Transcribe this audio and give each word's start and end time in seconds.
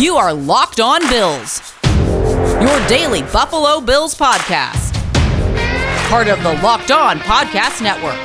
You 0.00 0.16
are 0.16 0.32
Locked 0.32 0.80
On 0.80 0.98
Bills, 1.10 1.74
your 1.84 2.88
daily 2.88 3.20
Buffalo 3.20 3.82
Bills 3.82 4.14
podcast. 4.14 4.94
Part 6.08 6.26
of 6.26 6.42
the 6.42 6.54
Locked 6.62 6.90
On 6.90 7.18
Podcast 7.18 7.82
Network. 7.82 8.16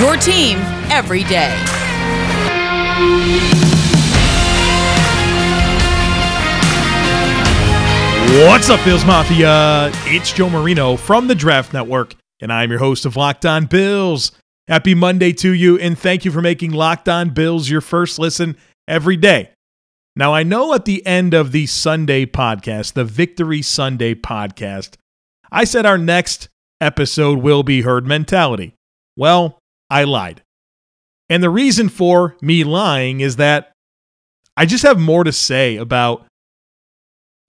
Your 0.00 0.16
team 0.16 0.56
every 0.90 1.24
day. 1.24 1.54
What's 8.48 8.70
up, 8.70 8.82
Bills 8.82 9.04
Mafia? 9.04 9.90
It's 10.06 10.32
Joe 10.32 10.48
Marino 10.48 10.96
from 10.96 11.28
the 11.28 11.34
Draft 11.34 11.74
Network, 11.74 12.14
and 12.40 12.50
I'm 12.50 12.70
your 12.70 12.80
host 12.80 13.04
of 13.04 13.14
Locked 13.14 13.44
On 13.44 13.66
Bills. 13.66 14.32
Happy 14.68 14.94
Monday 14.94 15.34
to 15.34 15.52
you, 15.52 15.78
and 15.78 15.98
thank 15.98 16.24
you 16.24 16.30
for 16.30 16.40
making 16.40 16.70
Locked 16.70 17.10
On 17.10 17.28
Bills 17.28 17.68
your 17.68 17.82
first 17.82 18.18
listen 18.18 18.56
every 18.88 19.18
day. 19.18 19.50
Now, 20.14 20.34
I 20.34 20.42
know 20.42 20.74
at 20.74 20.84
the 20.84 21.04
end 21.06 21.32
of 21.32 21.52
the 21.52 21.66
Sunday 21.66 22.26
podcast, 22.26 22.92
the 22.92 23.04
Victory 23.04 23.62
Sunday 23.62 24.14
podcast, 24.14 24.96
I 25.50 25.64
said 25.64 25.86
our 25.86 25.98
next 25.98 26.48
episode 26.80 27.38
will 27.38 27.62
be 27.62 27.82
herd 27.82 28.06
mentality. 28.06 28.74
Well, 29.16 29.58
I 29.88 30.04
lied. 30.04 30.42
And 31.30 31.42
the 31.42 31.50
reason 31.50 31.88
for 31.88 32.36
me 32.42 32.62
lying 32.62 33.20
is 33.20 33.36
that 33.36 33.72
I 34.56 34.66
just 34.66 34.82
have 34.82 34.98
more 34.98 35.24
to 35.24 35.32
say 35.32 35.76
about 35.76 36.26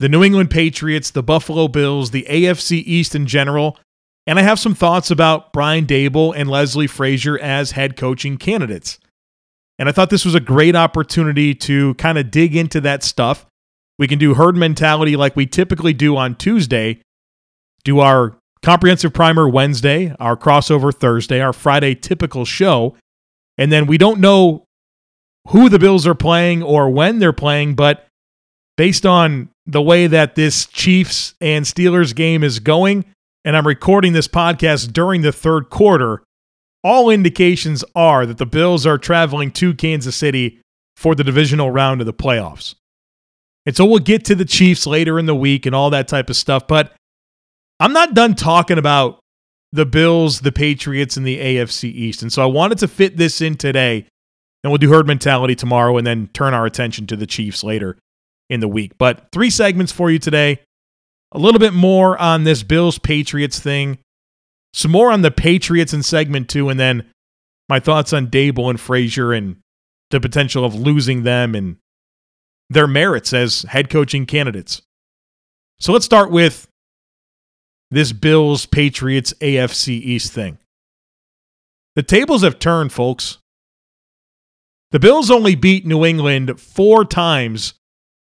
the 0.00 0.08
New 0.08 0.24
England 0.24 0.50
Patriots, 0.50 1.10
the 1.10 1.22
Buffalo 1.22 1.68
Bills, 1.68 2.10
the 2.10 2.26
AFC 2.28 2.82
East 2.84 3.14
in 3.14 3.26
general, 3.26 3.78
and 4.26 4.38
I 4.38 4.42
have 4.42 4.58
some 4.58 4.74
thoughts 4.74 5.10
about 5.10 5.52
Brian 5.52 5.84
Daboll 5.84 6.34
and 6.34 6.48
Leslie 6.48 6.86
Frazier 6.86 7.38
as 7.38 7.72
head 7.72 7.96
coaching 7.96 8.38
candidates. 8.38 8.98
And 9.78 9.88
I 9.88 9.92
thought 9.92 10.10
this 10.10 10.24
was 10.24 10.34
a 10.34 10.40
great 10.40 10.76
opportunity 10.76 11.54
to 11.56 11.94
kind 11.94 12.18
of 12.18 12.30
dig 12.30 12.54
into 12.54 12.80
that 12.82 13.02
stuff. 13.02 13.46
We 13.98 14.08
can 14.08 14.18
do 14.18 14.34
herd 14.34 14.56
mentality 14.56 15.16
like 15.16 15.36
we 15.36 15.46
typically 15.46 15.92
do 15.92 16.16
on 16.16 16.34
Tuesday, 16.36 17.00
do 17.84 18.00
our 18.00 18.36
comprehensive 18.62 19.12
primer 19.12 19.48
Wednesday, 19.48 20.14
our 20.18 20.36
crossover 20.36 20.92
Thursday, 20.92 21.40
our 21.40 21.52
Friday 21.52 21.94
typical 21.94 22.44
show. 22.44 22.96
And 23.58 23.70
then 23.70 23.86
we 23.86 23.98
don't 23.98 24.20
know 24.20 24.64
who 25.48 25.68
the 25.68 25.78
Bills 25.78 26.06
are 26.06 26.14
playing 26.14 26.62
or 26.62 26.88
when 26.88 27.18
they're 27.18 27.32
playing, 27.32 27.74
but 27.74 28.06
based 28.76 29.04
on 29.04 29.50
the 29.66 29.82
way 29.82 30.06
that 30.06 30.34
this 30.34 30.66
Chiefs 30.66 31.34
and 31.40 31.64
Steelers 31.64 32.14
game 32.14 32.42
is 32.42 32.58
going, 32.58 33.04
and 33.44 33.56
I'm 33.56 33.66
recording 33.66 34.12
this 34.12 34.28
podcast 34.28 34.92
during 34.92 35.22
the 35.22 35.32
third 35.32 35.70
quarter, 35.70 36.22
all 36.84 37.10
indications 37.10 37.82
are 37.96 38.26
that 38.26 38.38
the 38.38 38.46
Bills 38.46 38.86
are 38.86 38.98
traveling 38.98 39.50
to 39.52 39.74
Kansas 39.74 40.14
City 40.14 40.60
for 40.96 41.14
the 41.14 41.24
divisional 41.24 41.70
round 41.70 42.00
of 42.00 42.06
the 42.06 42.12
playoffs. 42.12 42.74
And 43.66 43.74
so 43.74 43.86
we'll 43.86 43.98
get 43.98 44.26
to 44.26 44.34
the 44.34 44.44
Chiefs 44.44 44.86
later 44.86 45.18
in 45.18 45.26
the 45.26 45.34
week 45.34 45.64
and 45.64 45.74
all 45.74 45.90
that 45.90 46.06
type 46.06 46.28
of 46.28 46.36
stuff. 46.36 46.68
But 46.68 46.92
I'm 47.80 47.94
not 47.94 48.14
done 48.14 48.34
talking 48.34 48.78
about 48.78 49.20
the 49.72 49.86
Bills, 49.86 50.40
the 50.40 50.52
Patriots, 50.52 51.16
and 51.16 51.26
the 51.26 51.38
AFC 51.38 51.84
East. 51.84 52.22
And 52.22 52.32
so 52.32 52.42
I 52.42 52.46
wanted 52.46 52.78
to 52.78 52.88
fit 52.88 53.16
this 53.16 53.40
in 53.40 53.56
today. 53.56 54.06
And 54.62 54.70
we'll 54.70 54.78
do 54.78 54.90
herd 54.90 55.06
mentality 55.06 55.54
tomorrow 55.54 55.96
and 55.98 56.06
then 56.06 56.28
turn 56.28 56.54
our 56.54 56.64
attention 56.64 57.06
to 57.08 57.16
the 57.16 57.26
Chiefs 57.26 57.64
later 57.64 57.98
in 58.48 58.60
the 58.60 58.68
week. 58.68 58.92
But 58.98 59.26
three 59.32 59.50
segments 59.50 59.92
for 59.92 60.10
you 60.10 60.18
today. 60.18 60.60
A 61.32 61.38
little 61.38 61.58
bit 61.58 61.74
more 61.74 62.16
on 62.18 62.44
this 62.44 62.62
Bills 62.62 62.98
Patriots 62.98 63.58
thing, 63.58 63.98
some 64.74 64.90
more 64.90 65.12
on 65.12 65.22
the 65.22 65.30
Patriots 65.30 65.94
in 65.94 66.02
segment 66.02 66.50
two, 66.50 66.68
and 66.68 66.78
then 66.78 67.08
my 67.68 67.78
thoughts 67.78 68.12
on 68.12 68.26
Daboll 68.26 68.70
and 68.70 68.80
Frazier 68.80 69.32
and 69.32 69.56
the 70.10 70.20
potential 70.20 70.64
of 70.64 70.74
losing 70.74 71.22
them 71.22 71.54
and 71.54 71.76
their 72.68 72.88
merits 72.88 73.32
as 73.32 73.62
head 73.62 73.88
coaching 73.88 74.26
candidates. 74.26 74.82
So 75.78 75.92
let's 75.92 76.04
start 76.04 76.30
with 76.30 76.66
this 77.90 78.12
Bills 78.12 78.66
Patriots 78.66 79.32
AFC 79.40 79.88
East 79.90 80.32
thing. 80.32 80.58
The 81.94 82.02
tables 82.02 82.42
have 82.42 82.58
turned, 82.58 82.92
folks. 82.92 83.38
The 84.90 84.98
Bills 84.98 85.30
only 85.30 85.54
beat 85.54 85.86
New 85.86 86.04
England 86.04 86.60
four 86.60 87.04
times 87.04 87.74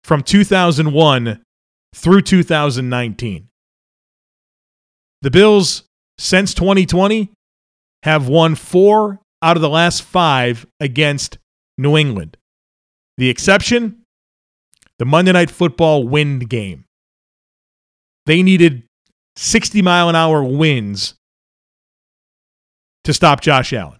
from 0.03 0.22
2001 0.22 1.41
through 1.94 2.22
2019. 2.22 3.47
The 5.22 5.31
Bills, 5.31 5.84
since 6.17 6.53
2020, 6.53 7.31
have 8.03 8.27
won 8.27 8.55
four 8.55 9.19
out 9.41 9.55
of 9.55 9.61
the 9.61 9.69
last 9.69 10.03
five 10.03 10.65
against 10.79 11.37
New 11.77 11.97
England. 11.97 12.37
The 13.17 13.29
exception, 13.29 14.03
the 14.99 15.05
Monday 15.05 15.31
Night 15.31 15.49
Football 15.49 16.07
wind 16.07 16.49
game. 16.49 16.85
They 18.25 18.43
needed 18.43 18.83
60 19.35 19.81
mile 19.81 20.09
an 20.09 20.15
hour 20.15 20.43
winds 20.43 21.15
to 23.03 23.13
stop 23.13 23.41
Josh 23.41 23.73
Allen. 23.73 23.99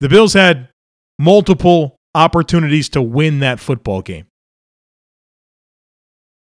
The 0.00 0.08
Bills 0.08 0.34
had 0.34 0.68
multiple 1.18 1.96
opportunities 2.14 2.88
to 2.90 3.02
win 3.02 3.40
that 3.40 3.60
football 3.60 4.02
game. 4.02 4.26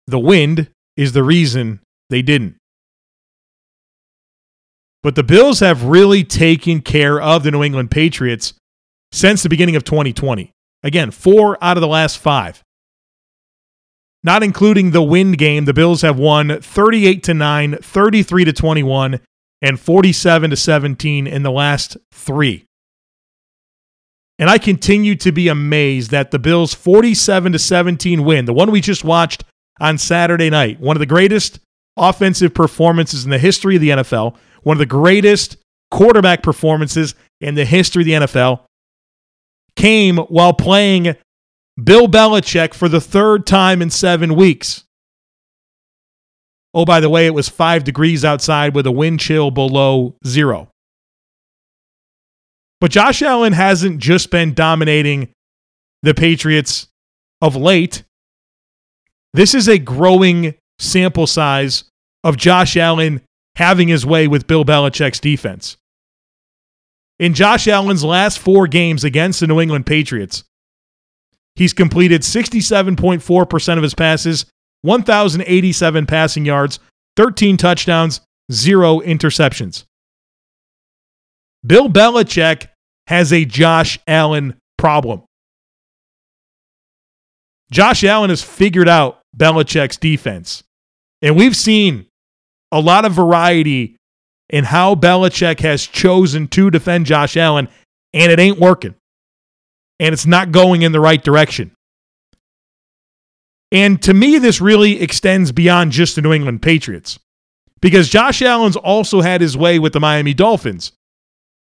The 0.07 0.19
wind 0.19 0.69
is 0.97 1.13
the 1.13 1.23
reason 1.23 1.81
they 2.09 2.21
didn't. 2.21 2.57
But 5.03 5.15
the 5.15 5.23
Bills 5.23 5.59
have 5.59 5.83
really 5.83 6.23
taken 6.23 6.81
care 6.81 7.19
of 7.19 7.43
the 7.43 7.51
New 7.51 7.63
England 7.63 7.91
Patriots 7.91 8.53
since 9.11 9.43
the 9.43 9.49
beginning 9.49 9.75
of 9.75 9.83
2020. 9.83 10.51
Again, 10.83 11.11
four 11.11 11.57
out 11.63 11.77
of 11.77 11.81
the 11.81 11.87
last 11.87 12.17
five. 12.17 12.63
Not 14.23 14.43
including 14.43 14.91
the 14.91 15.01
wind 15.01 15.37
game, 15.39 15.65
the 15.65 15.73
Bills 15.73 16.03
have 16.03 16.19
won 16.19 16.61
38 16.61 17.23
to 17.23 17.33
9, 17.33 17.77
33 17.77 18.45
to 18.45 18.53
21, 18.53 19.19
and 19.63 19.79
47 19.79 20.49
to 20.51 20.55
17 20.55 21.27
in 21.27 21.43
the 21.43 21.51
last 21.51 21.97
3. 22.11 22.65
And 24.37 24.49
I 24.49 24.57
continue 24.57 25.15
to 25.17 25.31
be 25.31 25.47
amazed 25.47 26.11
that 26.11 26.31
the 26.31 26.39
Bills 26.39 26.73
47 26.73 27.51
to 27.51 27.59
17 27.59 28.23
win, 28.23 28.45
the 28.45 28.53
one 28.53 28.71
we 28.71 28.81
just 28.81 29.03
watched 29.03 29.43
on 29.79 29.97
Saturday 29.97 30.49
night. 30.49 30.79
One 30.79 30.95
of 30.95 30.99
the 30.99 31.05
greatest 31.05 31.59
offensive 31.97 32.53
performances 32.53 33.23
in 33.23 33.31
the 33.31 33.39
history 33.39 33.75
of 33.75 33.81
the 33.81 33.89
NFL, 33.89 34.35
one 34.63 34.75
of 34.75 34.79
the 34.79 34.85
greatest 34.85 35.57
quarterback 35.89 36.43
performances 36.43 37.15
in 37.39 37.55
the 37.55 37.65
history 37.65 38.03
of 38.03 38.05
the 38.05 38.27
NFL, 38.27 38.61
came 39.75 40.17
while 40.17 40.53
playing 40.53 41.15
Bill 41.81 42.07
Belichick 42.07 42.73
for 42.73 42.89
the 42.89 43.01
third 43.01 43.45
time 43.45 43.81
in 43.81 43.89
seven 43.89 44.35
weeks. 44.35 44.83
Oh, 46.73 46.85
by 46.85 46.99
the 46.99 47.09
way, 47.09 47.25
it 47.25 47.33
was 47.33 47.49
five 47.49 47.83
degrees 47.83 48.23
outside 48.23 48.75
with 48.75 48.85
a 48.85 48.91
wind 48.91 49.19
chill 49.19 49.51
below 49.51 50.15
zero. 50.25 50.69
But 52.79 52.91
Josh 52.91 53.21
Allen 53.21 53.53
hasn't 53.53 53.99
just 53.99 54.31
been 54.31 54.53
dominating 54.53 55.29
the 56.01 56.13
Patriots 56.13 56.87
of 57.41 57.55
late. 57.55 58.03
This 59.33 59.53
is 59.53 59.67
a 59.67 59.77
growing 59.77 60.55
sample 60.81 61.27
size 61.27 61.83
of 62.23 62.37
Josh 62.37 62.75
Allen 62.75 63.21
having 63.55 63.87
his 63.87 64.05
way 64.05 64.27
with 64.27 64.47
Bill 64.47 64.65
Belichick's 64.65 65.19
defense. 65.19 65.77
In 67.19 67.33
Josh 67.33 67.67
Allen's 67.67 68.03
last 68.03 68.39
four 68.39 68.67
games 68.67 69.03
against 69.03 69.39
the 69.39 69.47
New 69.47 69.61
England 69.61 69.85
Patriots, 69.85 70.43
he's 71.55 71.73
completed 71.73 72.21
67.4% 72.21 73.77
of 73.77 73.83
his 73.83 73.93
passes, 73.93 74.45
1,087 74.81 76.05
passing 76.07 76.45
yards, 76.45 76.79
13 77.17 77.57
touchdowns, 77.57 78.21
zero 78.51 78.99
interceptions. 79.01 79.83
Bill 81.65 81.89
Belichick 81.89 82.69
has 83.05 83.31
a 83.31 83.45
Josh 83.45 83.99
Allen 84.07 84.55
problem. 84.79 85.21
Josh 87.71 88.03
Allen 88.03 88.31
has 88.31 88.41
figured 88.41 88.89
out 88.89 89.21
Belichick's 89.37 89.97
defense. 89.97 90.63
And 91.21 91.35
we've 91.35 91.55
seen 91.55 92.07
a 92.71 92.79
lot 92.79 93.05
of 93.05 93.13
variety 93.13 93.97
in 94.49 94.65
how 94.65 94.95
Belichick 94.95 95.59
has 95.61 95.85
chosen 95.85 96.47
to 96.49 96.69
defend 96.69 97.05
Josh 97.05 97.37
Allen, 97.37 97.69
and 98.13 98.31
it 98.31 98.39
ain't 98.39 98.59
working. 98.59 98.95
And 99.99 100.13
it's 100.13 100.25
not 100.25 100.51
going 100.51 100.81
in 100.81 100.91
the 100.91 100.99
right 100.99 101.23
direction. 101.23 101.71
And 103.71 104.01
to 104.01 104.13
me, 104.13 104.37
this 104.37 104.59
really 104.59 105.01
extends 105.01 105.51
beyond 105.51 105.91
just 105.93 106.15
the 106.15 106.21
New 106.21 106.33
England 106.33 106.61
Patriots 106.61 107.19
because 107.81 108.09
Josh 108.09 108.41
Allen's 108.41 108.75
also 108.75 109.21
had 109.21 109.39
his 109.41 109.55
way 109.55 109.79
with 109.79 109.93
the 109.93 109.99
Miami 109.99 110.33
Dolphins. 110.33 110.91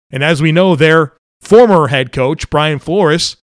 And 0.10 0.24
as 0.24 0.42
we 0.42 0.52
know, 0.52 0.76
their 0.76 1.14
former 1.42 1.88
head 1.88 2.12
coach, 2.12 2.50
Brian 2.50 2.80
Flores, 2.80 3.38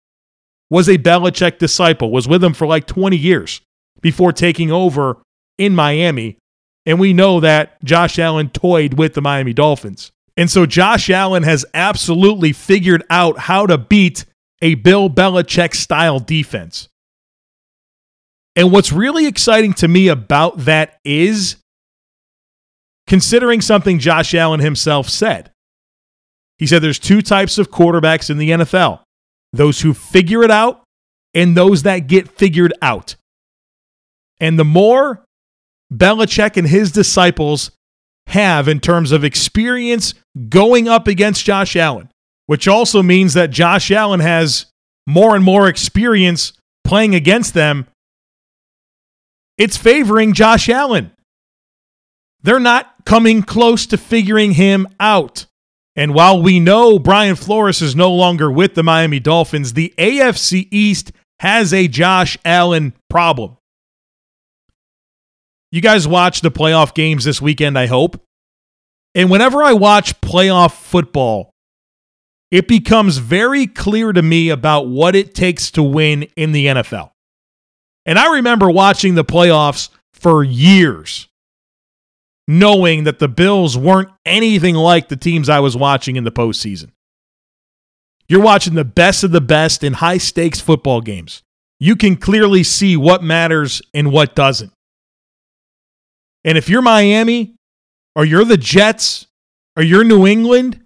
was 0.69 0.89
a 0.89 0.97
Belichick 0.97 1.59
disciple, 1.59 2.11
was 2.11 2.27
with 2.27 2.43
him 2.43 2.53
for 2.53 2.67
like 2.67 2.87
20 2.87 3.15
years 3.15 3.61
before 4.01 4.33
taking 4.33 4.71
over 4.71 5.17
in 5.57 5.75
Miami. 5.75 6.37
And 6.85 6.99
we 6.99 7.13
know 7.13 7.39
that 7.41 7.83
Josh 7.83 8.17
Allen 8.17 8.49
toyed 8.49 8.93
with 8.93 9.13
the 9.13 9.21
Miami 9.21 9.53
Dolphins. 9.53 10.11
And 10.37 10.49
so 10.49 10.65
Josh 10.65 11.09
Allen 11.09 11.43
has 11.43 11.65
absolutely 11.73 12.53
figured 12.53 13.03
out 13.09 13.39
how 13.39 13.65
to 13.65 13.77
beat 13.77 14.25
a 14.61 14.75
Bill 14.75 15.09
Belichick 15.09 15.75
style 15.75 16.19
defense. 16.19 16.87
And 18.55 18.71
what's 18.71 18.91
really 18.91 19.27
exciting 19.27 19.73
to 19.75 19.87
me 19.87 20.07
about 20.07 20.59
that 20.59 20.97
is 21.03 21.57
considering 23.05 23.61
something 23.61 23.99
Josh 23.99 24.33
Allen 24.33 24.59
himself 24.59 25.09
said. 25.09 25.51
He 26.57 26.65
said 26.65 26.81
there's 26.81 26.99
two 26.99 27.21
types 27.21 27.57
of 27.57 27.69
quarterbacks 27.69 28.29
in 28.29 28.37
the 28.37 28.49
NFL 28.51 29.01
those 29.53 29.81
who 29.81 29.93
figure 29.93 30.43
it 30.43 30.51
out 30.51 30.83
and 31.33 31.55
those 31.55 31.83
that 31.83 32.07
get 32.07 32.27
figured 32.27 32.73
out. 32.81 33.15
And 34.39 34.59
the 34.59 34.65
more 34.65 35.23
Belichick 35.93 36.57
and 36.57 36.67
his 36.67 36.91
disciples 36.91 37.71
have 38.27 38.67
in 38.67 38.79
terms 38.79 39.11
of 39.11 39.23
experience 39.23 40.13
going 40.49 40.87
up 40.87 41.07
against 41.07 41.45
Josh 41.45 41.75
Allen, 41.75 42.09
which 42.45 42.67
also 42.67 43.01
means 43.01 43.33
that 43.33 43.51
Josh 43.51 43.89
Allen 43.91 44.19
has 44.19 44.65
more 45.05 45.35
and 45.35 45.43
more 45.43 45.67
experience 45.69 46.53
playing 46.83 47.15
against 47.15 47.53
them, 47.53 47.87
it's 49.57 49.77
favoring 49.77 50.33
Josh 50.33 50.69
Allen. 50.69 51.11
They're 52.43 52.59
not 52.59 52.93
coming 53.05 53.41
close 53.41 53.85
to 53.87 53.97
figuring 53.97 54.51
him 54.53 54.87
out. 54.99 55.45
And 55.95 56.13
while 56.13 56.41
we 56.41 56.59
know 56.59 56.99
Brian 56.99 57.35
Flores 57.35 57.81
is 57.81 57.95
no 57.95 58.11
longer 58.11 58.51
with 58.51 58.75
the 58.75 58.83
Miami 58.83 59.19
Dolphins, 59.19 59.73
the 59.73 59.93
AFC 59.97 60.67
East 60.69 61.11
has 61.39 61.73
a 61.73 61.87
Josh 61.87 62.37
Allen 62.45 62.93
problem. 63.09 63.57
You 65.71 65.81
guys 65.81 66.07
watch 66.07 66.41
the 66.41 66.51
playoff 66.51 66.93
games 66.93 67.25
this 67.25 67.41
weekend, 67.41 67.77
I 67.77 67.87
hope. 67.87 68.21
And 69.13 69.29
whenever 69.29 69.63
I 69.63 69.73
watch 69.73 70.19
playoff 70.21 70.73
football, 70.73 71.51
it 72.51 72.67
becomes 72.67 73.17
very 73.17 73.67
clear 73.67 74.13
to 74.13 74.21
me 74.21 74.49
about 74.49 74.87
what 74.87 75.15
it 75.15 75.35
takes 75.35 75.71
to 75.71 75.83
win 75.83 76.23
in 76.37 76.53
the 76.53 76.67
NFL. 76.67 77.11
And 78.05 78.17
I 78.17 78.35
remember 78.35 78.69
watching 78.69 79.15
the 79.15 79.25
playoffs 79.25 79.89
for 80.13 80.43
years, 80.43 81.27
knowing 82.47 83.03
that 83.03 83.19
the 83.19 83.27
Bills 83.27 83.77
weren't 83.77 84.09
anything 84.25 84.75
like 84.75 85.09
the 85.09 85.17
teams 85.17 85.49
I 85.49 85.59
was 85.59 85.75
watching 85.75 86.15
in 86.15 86.23
the 86.23 86.31
postseason. 86.31 86.91
You're 88.29 88.41
watching 88.41 88.75
the 88.75 88.85
best 88.85 89.23
of 89.23 89.31
the 89.31 89.41
best 89.41 89.83
in 89.83 89.93
high 89.93 90.17
stakes 90.17 90.61
football 90.61 91.01
games. 91.01 91.43
You 91.79 91.95
can 91.95 92.15
clearly 92.15 92.63
see 92.63 92.95
what 92.95 93.23
matters 93.23 93.81
and 93.93 94.11
what 94.11 94.35
doesn't. 94.35 94.71
And 96.47 96.57
if 96.57 96.69
you're 96.69 96.81
Miami, 96.81 97.55
or 98.15 98.23
you're 98.23 98.45
the 98.45 98.55
Jets, 98.55 99.27
or 99.75 99.83
you're 99.83 100.05
New 100.05 100.25
England, 100.25 100.79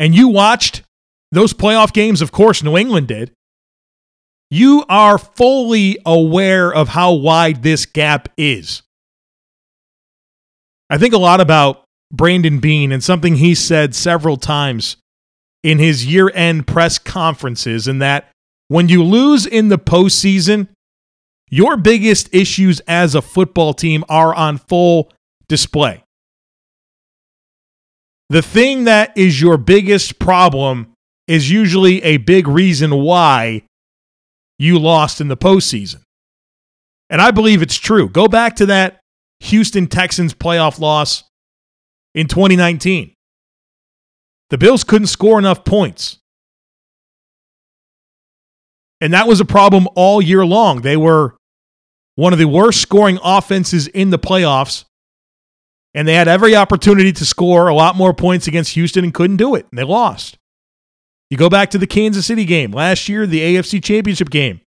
and 0.00 0.12
you 0.12 0.26
watched 0.26 0.82
those 1.30 1.54
playoff 1.54 1.92
games, 1.92 2.20
of 2.20 2.32
course, 2.32 2.64
New 2.64 2.76
England 2.76 3.06
did, 3.06 3.30
you 4.50 4.84
are 4.88 5.18
fully 5.18 5.98
aware 6.04 6.74
of 6.74 6.88
how 6.88 7.12
wide 7.12 7.62
this 7.62 7.86
gap 7.86 8.28
is. 8.36 8.82
I 10.90 10.98
think 10.98 11.14
a 11.14 11.18
lot 11.18 11.40
about 11.40 11.84
Brandon 12.12 12.58
Beane 12.58 12.90
and 12.90 13.04
something 13.04 13.36
he 13.36 13.54
said 13.54 13.94
several 13.94 14.36
times 14.36 14.96
in 15.62 15.78
his 15.78 16.04
year 16.04 16.28
end 16.34 16.66
press 16.66 16.98
conferences, 16.98 17.86
and 17.86 18.02
that 18.02 18.32
when 18.66 18.88
you 18.88 19.04
lose 19.04 19.46
in 19.46 19.68
the 19.68 19.78
postseason, 19.78 20.66
your 21.50 21.76
biggest 21.76 22.28
issues 22.34 22.80
as 22.80 23.14
a 23.14 23.22
football 23.22 23.74
team 23.74 24.04
are 24.08 24.34
on 24.34 24.58
full 24.58 25.12
display. 25.48 26.02
The 28.28 28.42
thing 28.42 28.84
that 28.84 29.16
is 29.16 29.40
your 29.40 29.56
biggest 29.56 30.18
problem 30.18 30.92
is 31.28 31.50
usually 31.50 32.02
a 32.02 32.16
big 32.16 32.48
reason 32.48 32.96
why 32.96 33.62
you 34.58 34.78
lost 34.78 35.20
in 35.20 35.28
the 35.28 35.36
postseason. 35.36 36.02
And 37.08 37.20
I 37.20 37.30
believe 37.30 37.62
it's 37.62 37.76
true. 37.76 38.08
Go 38.08 38.26
back 38.26 38.56
to 38.56 38.66
that 38.66 39.00
Houston 39.40 39.86
Texans 39.86 40.34
playoff 40.34 40.80
loss 40.80 41.24
in 42.14 42.26
2019. 42.26 43.12
The 44.50 44.58
Bills 44.58 44.82
couldn't 44.82 45.08
score 45.08 45.38
enough 45.38 45.64
points. 45.64 46.18
And 49.00 49.12
that 49.12 49.28
was 49.28 49.40
a 49.40 49.44
problem 49.44 49.88
all 49.94 50.22
year 50.22 50.44
long. 50.44 50.80
They 50.80 50.96
were 50.96 51.35
one 52.16 52.32
of 52.32 52.38
the 52.38 52.48
worst 52.48 52.80
scoring 52.80 53.18
offenses 53.22 53.86
in 53.86 54.10
the 54.10 54.18
playoffs. 54.18 54.84
And 55.94 56.06
they 56.06 56.14
had 56.14 56.28
every 56.28 56.54
opportunity 56.54 57.12
to 57.12 57.24
score 57.24 57.68
a 57.68 57.74
lot 57.74 57.96
more 57.96 58.12
points 58.12 58.46
against 58.46 58.74
Houston 58.74 59.04
and 59.04 59.14
couldn't 59.14 59.36
do 59.36 59.54
it. 59.54 59.66
And 59.70 59.78
they 59.78 59.84
lost. 59.84 60.36
You 61.30 61.36
go 61.36 61.48
back 61.48 61.70
to 61.70 61.78
the 61.78 61.86
Kansas 61.86 62.26
City 62.26 62.44
game 62.44 62.72
last 62.72 63.08
year, 63.08 63.26
the 63.26 63.40
AFC 63.40 63.82
Championship 63.82 64.30
game. 64.30 64.60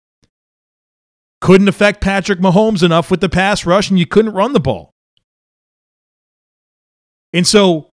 Couldn't 1.41 1.67
affect 1.67 2.01
Patrick 2.01 2.39
Mahomes 2.39 2.81
enough 2.81 3.11
with 3.11 3.21
the 3.21 3.29
pass 3.29 3.65
rush, 3.65 3.89
and 3.89 3.99
you 3.99 4.07
couldn't 4.07 4.33
run 4.33 4.53
the 4.53 4.59
ball. 4.59 4.91
And 7.33 7.45
so, 7.45 7.89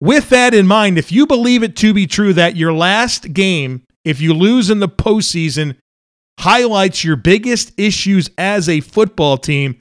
with 0.00 0.30
that 0.30 0.54
in 0.54 0.66
mind, 0.66 0.96
if 0.96 1.12
you 1.12 1.26
believe 1.26 1.62
it 1.62 1.76
to 1.76 1.92
be 1.92 2.06
true 2.06 2.32
that 2.32 2.56
your 2.56 2.72
last 2.72 3.34
game, 3.34 3.84
if 4.04 4.20
you 4.20 4.32
lose 4.32 4.70
in 4.70 4.78
the 4.78 4.88
postseason, 4.88 5.76
highlights 6.38 7.04
your 7.04 7.16
biggest 7.16 7.72
issues 7.78 8.30
as 8.36 8.68
a 8.68 8.80
football 8.80 9.38
team, 9.38 9.80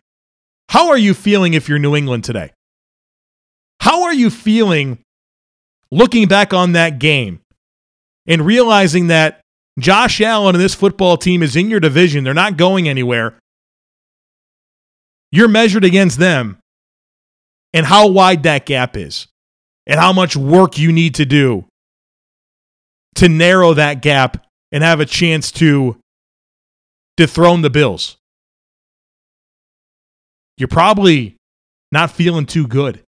how 0.69 0.89
are 0.89 0.97
you 0.97 1.13
feeling 1.13 1.53
if 1.53 1.67
you're 1.67 1.79
New 1.79 1.95
England 1.95 2.23
today? 2.23 2.51
How 3.79 4.03
are 4.03 4.13
you 4.13 4.29
feeling 4.29 4.99
looking 5.91 6.27
back 6.27 6.53
on 6.53 6.71
that 6.71 6.99
game 6.99 7.41
and 8.27 8.45
realizing 8.45 9.07
that 9.07 9.41
Josh 9.79 10.21
Allen 10.21 10.55
and 10.55 10.63
this 10.63 10.75
football 10.75 11.17
team 11.17 11.43
is 11.43 11.55
in 11.55 11.69
your 11.69 11.79
division, 11.79 12.23
they're 12.23 12.33
not 12.33 12.57
going 12.57 12.87
anywhere. 12.87 13.37
You're 15.31 15.47
measured 15.47 15.83
against 15.83 16.19
them 16.19 16.59
and 17.73 17.85
how 17.85 18.07
wide 18.07 18.43
that 18.43 18.65
gap 18.65 18.95
is 18.95 19.27
and 19.87 19.99
how 19.99 20.13
much 20.13 20.35
work 20.35 20.77
you 20.77 20.91
need 20.91 21.15
to 21.15 21.25
do 21.25 21.65
to 23.15 23.29
narrow 23.29 23.73
that 23.73 24.01
gap 24.01 24.45
and 24.71 24.83
have 24.83 24.99
a 24.99 25.05
chance 25.05 25.51
to 25.53 25.97
dethrone 27.17 27.61
the 27.61 27.69
Bills. 27.69 28.17
You're 30.57 30.67
probably 30.67 31.35
not 31.91 32.11
feeling 32.11 32.45
too 32.45 32.67
good. 32.67 33.03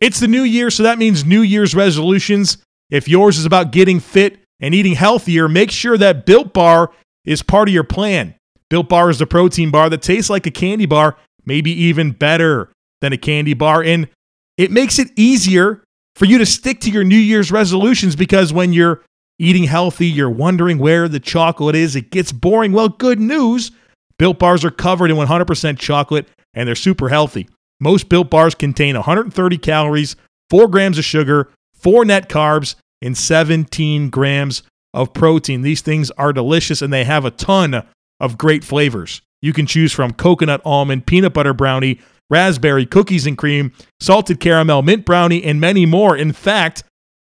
It's 0.00 0.20
the 0.20 0.28
new 0.28 0.42
year, 0.42 0.70
so 0.70 0.82
that 0.84 0.98
means 0.98 1.24
New 1.24 1.42
Year's 1.42 1.74
resolutions. 1.74 2.58
If 2.90 3.06
yours 3.08 3.38
is 3.38 3.44
about 3.44 3.70
getting 3.70 4.00
fit 4.00 4.38
and 4.58 4.74
eating 4.74 4.94
healthier, 4.94 5.48
make 5.48 5.70
sure 5.70 5.98
that 5.98 6.26
Built 6.26 6.52
Bar 6.52 6.90
is 7.24 7.42
part 7.42 7.68
of 7.68 7.74
your 7.74 7.84
plan. 7.84 8.34
Built 8.70 8.88
Bar 8.88 9.10
is 9.10 9.18
the 9.18 9.26
protein 9.26 9.70
bar 9.70 9.90
that 9.90 10.02
tastes 10.02 10.30
like 10.30 10.46
a 10.46 10.50
candy 10.50 10.86
bar, 10.86 11.16
maybe 11.44 11.70
even 11.70 12.12
better 12.12 12.70
than 13.00 13.12
a 13.12 13.18
candy 13.18 13.54
bar. 13.54 13.82
And 13.82 14.08
it 14.56 14.70
makes 14.70 14.98
it 14.98 15.08
easier 15.16 15.84
for 16.14 16.24
you 16.24 16.38
to 16.38 16.46
stick 16.46 16.80
to 16.80 16.90
your 16.90 17.04
New 17.04 17.18
Year's 17.18 17.52
resolutions 17.52 18.16
because 18.16 18.52
when 18.52 18.72
you're 18.72 19.02
eating 19.40 19.64
healthy, 19.64 20.06
you're 20.06 20.30
wondering 20.30 20.78
where 20.78 21.08
the 21.08 21.18
chocolate 21.18 21.74
is, 21.74 21.96
it 21.96 22.10
gets 22.10 22.30
boring. 22.30 22.72
Well, 22.72 22.90
good 22.90 23.18
news 23.18 23.72
Built 24.18 24.38
Bars 24.38 24.64
are 24.66 24.70
covered 24.70 25.10
in 25.10 25.16
100% 25.16 25.78
chocolate 25.78 26.28
and 26.52 26.68
they're 26.68 26.74
super 26.74 27.08
healthy. 27.08 27.48
Most 27.80 28.10
Built 28.10 28.28
Bars 28.28 28.54
contain 28.54 28.94
130 28.94 29.58
calories, 29.58 30.14
4 30.50 30.68
grams 30.68 30.98
of 30.98 31.04
sugar, 31.04 31.50
4 31.74 32.04
net 32.04 32.28
carbs, 32.28 32.74
and 33.00 33.16
17 33.16 34.10
grams 34.10 34.62
of 34.92 35.14
protein. 35.14 35.62
These 35.62 35.80
things 35.80 36.10
are 36.12 36.34
delicious 36.34 36.82
and 36.82 36.92
they 36.92 37.04
have 37.04 37.24
a 37.24 37.30
ton 37.30 37.82
of 38.20 38.36
great 38.36 38.62
flavors. 38.62 39.22
You 39.40 39.54
can 39.54 39.64
choose 39.64 39.90
from 39.90 40.12
coconut 40.12 40.60
almond, 40.66 41.06
peanut 41.06 41.32
butter 41.32 41.54
brownie, 41.54 41.98
raspberry, 42.28 42.84
cookies 42.84 43.26
and 43.26 43.38
cream, 43.38 43.72
salted 44.00 44.38
caramel, 44.38 44.82
mint 44.82 45.06
brownie, 45.06 45.42
and 45.42 45.58
many 45.58 45.86
more. 45.86 46.14
In 46.14 46.34
fact, 46.34 46.84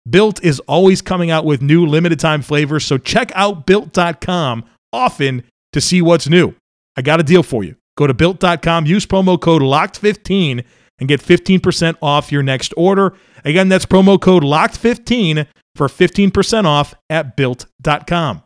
Built 0.10 0.44
is 0.44 0.60
always 0.62 1.02
coming 1.02 1.30
out 1.30 1.46
with 1.46 1.62
new 1.62 1.86
limited 1.86 2.20
time 2.20 2.42
flavors, 2.42 2.86
so 2.86 2.98
check 2.98 3.32
out 3.36 3.66
built.com 3.66 4.66
often 4.92 5.44
to 5.74 5.82
see 5.82 6.02
what's 6.02 6.28
new. 6.28 6.56
I 6.98 7.02
got 7.02 7.20
a 7.20 7.24
deal 7.24 7.44
for 7.44 7.64
you. 7.64 7.76
Go 7.98 8.08
to 8.08 8.14
built.com, 8.14 8.86
use 8.86 9.06
promo 9.06 9.40
code 9.40 9.62
LOCKED15 9.62 10.64
and 11.00 11.08
get 11.08 11.22
15% 11.22 11.98
off 12.02 12.32
your 12.32 12.44
next 12.44 12.74
order. 12.78 13.14
Again, 13.44 13.70
that's 13.70 13.86
promo 13.86 14.20
code 14.20 14.44
LOCKED15 14.44 15.48
for 15.76 15.88
15% 15.88 16.66
off 16.66 16.96
at 17.10 17.36
built.com. 17.36 18.44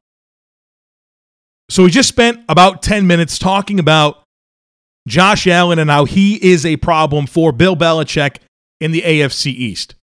So 1.70 1.84
we 1.84 1.90
just 1.90 2.10
spent 2.10 2.42
about 2.48 2.82
10 2.84 3.08
minutes 3.08 3.40
talking 3.40 3.80
about 3.80 4.24
Josh 5.08 5.48
Allen 5.48 5.80
and 5.80 5.90
how 5.90 6.06
he 6.06 6.36
is 6.36 6.66
a 6.66 6.78
problem 6.78 7.28
for 7.28 7.52
Bill 7.52 7.76
Belichick 7.76 8.38
in 8.80 8.92
the 8.92 9.02
AFC 9.02 9.48
East. 9.48 9.96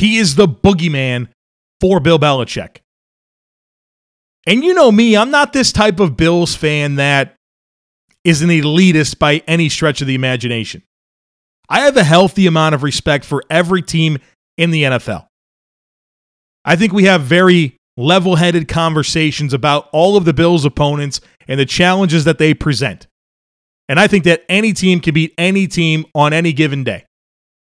He 0.00 0.16
is 0.16 0.34
the 0.34 0.48
boogeyman 0.48 1.28
for 1.78 2.00
Bill 2.00 2.18
Belichick. 2.18 2.78
And 4.46 4.64
you 4.64 4.72
know 4.72 4.90
me, 4.90 5.14
I'm 5.14 5.30
not 5.30 5.52
this 5.52 5.72
type 5.72 6.00
of 6.00 6.16
Bills 6.16 6.56
fan 6.56 6.94
that 6.94 7.36
is 8.24 8.40
an 8.40 8.48
elitist 8.48 9.18
by 9.18 9.42
any 9.46 9.68
stretch 9.68 10.00
of 10.00 10.06
the 10.06 10.14
imagination. 10.14 10.82
I 11.68 11.80
have 11.80 11.98
a 11.98 12.02
healthy 12.02 12.46
amount 12.46 12.74
of 12.74 12.82
respect 12.82 13.26
for 13.26 13.44
every 13.50 13.82
team 13.82 14.16
in 14.56 14.70
the 14.70 14.84
NFL. 14.84 15.26
I 16.64 16.76
think 16.76 16.94
we 16.94 17.04
have 17.04 17.20
very 17.20 17.76
level 17.98 18.36
headed 18.36 18.68
conversations 18.68 19.52
about 19.52 19.90
all 19.92 20.16
of 20.16 20.24
the 20.24 20.32
Bills' 20.32 20.64
opponents 20.64 21.20
and 21.46 21.60
the 21.60 21.66
challenges 21.66 22.24
that 22.24 22.38
they 22.38 22.54
present. 22.54 23.06
And 23.86 24.00
I 24.00 24.06
think 24.06 24.24
that 24.24 24.46
any 24.48 24.72
team 24.72 25.00
can 25.00 25.12
beat 25.12 25.34
any 25.36 25.66
team 25.66 26.06
on 26.14 26.32
any 26.32 26.54
given 26.54 26.84
day. 26.84 27.04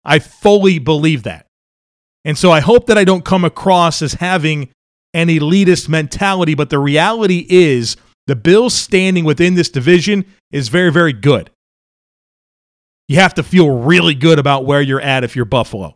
I 0.06 0.20
fully 0.20 0.80
believe 0.80 1.24
that. 1.24 1.48
And 2.30 2.38
so 2.38 2.52
I 2.52 2.60
hope 2.60 2.86
that 2.86 2.98
I 3.00 3.06
don't 3.06 3.26
come 3.26 3.44
across 3.44 4.04
as 4.04 4.14
having 4.14 4.70
an 5.16 5.30
elitist 5.30 5.90
mentality, 5.90 6.54
but 6.54 6.70
the 6.70 6.78
reality 6.78 7.44
is 7.50 7.98
the 8.28 8.36
Bills 8.36 8.76
standing 8.76 9.26
within 9.26 9.56
this 9.56 9.68
division 9.68 10.26
is 10.52 10.68
very, 10.68 10.92
very 10.92 11.12
good. 11.12 11.50
You 13.08 13.16
have 13.16 13.34
to 13.34 13.42
feel 13.42 13.72
really 13.80 14.14
good 14.14 14.38
about 14.38 14.64
where 14.64 14.80
you're 14.80 15.02
at 15.02 15.24
if 15.24 15.36
you're 15.36 15.44
Buffalo. 15.44 15.96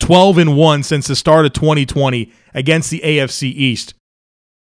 12 0.00 0.38
and 0.38 0.56
1 0.56 0.82
since 0.82 1.08
the 1.08 1.14
start 1.14 1.44
of 1.44 1.52
2020 1.52 2.32
against 2.54 2.90
the 2.90 3.00
AFC 3.00 3.42
East. 3.42 3.92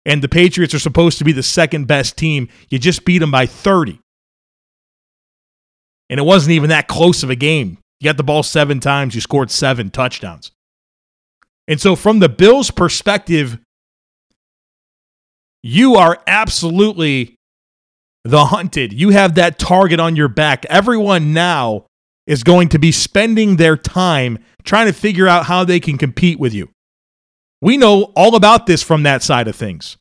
And 0.04 0.20
the 0.20 0.28
Patriots 0.28 0.74
are 0.74 0.78
supposed 0.78 1.16
to 1.16 1.24
be 1.24 1.32
the 1.32 1.42
second 1.42 1.86
best 1.86 2.18
team. 2.18 2.50
You 2.68 2.78
just 2.78 3.06
beat 3.06 3.20
them 3.20 3.30
by 3.30 3.46
30. 3.46 3.98
And 6.10 6.20
it 6.20 6.24
wasn't 6.24 6.52
even 6.52 6.68
that 6.68 6.86
close 6.86 7.22
of 7.22 7.30
a 7.30 7.34
game. 7.34 7.78
You 7.98 8.04
got 8.04 8.18
the 8.18 8.24
ball 8.24 8.42
seven 8.42 8.78
times, 8.78 9.14
you 9.14 9.22
scored 9.22 9.50
seven 9.50 9.88
touchdowns. 9.88 10.52
And 11.68 11.80
so, 11.80 11.94
from 11.94 12.18
the 12.18 12.30
Bills' 12.30 12.70
perspective, 12.70 13.58
you 15.62 15.96
are 15.96 16.18
absolutely 16.26 17.36
the 18.24 18.46
hunted. 18.46 18.92
You 18.92 19.10
have 19.10 19.34
that 19.34 19.58
target 19.58 20.00
on 20.00 20.16
your 20.16 20.28
back. 20.28 20.64
Everyone 20.66 21.34
now 21.34 21.84
is 22.26 22.42
going 22.42 22.70
to 22.70 22.78
be 22.78 22.90
spending 22.90 23.56
their 23.56 23.76
time 23.76 24.38
trying 24.64 24.86
to 24.86 24.92
figure 24.92 25.28
out 25.28 25.44
how 25.46 25.64
they 25.64 25.78
can 25.78 25.98
compete 25.98 26.38
with 26.38 26.54
you. 26.54 26.70
We 27.60 27.76
know 27.76 28.12
all 28.16 28.34
about 28.34 28.66
this 28.66 28.82
from 28.82 29.02
that 29.02 29.22
side 29.22 29.48
of 29.48 29.56
things. 29.56 29.96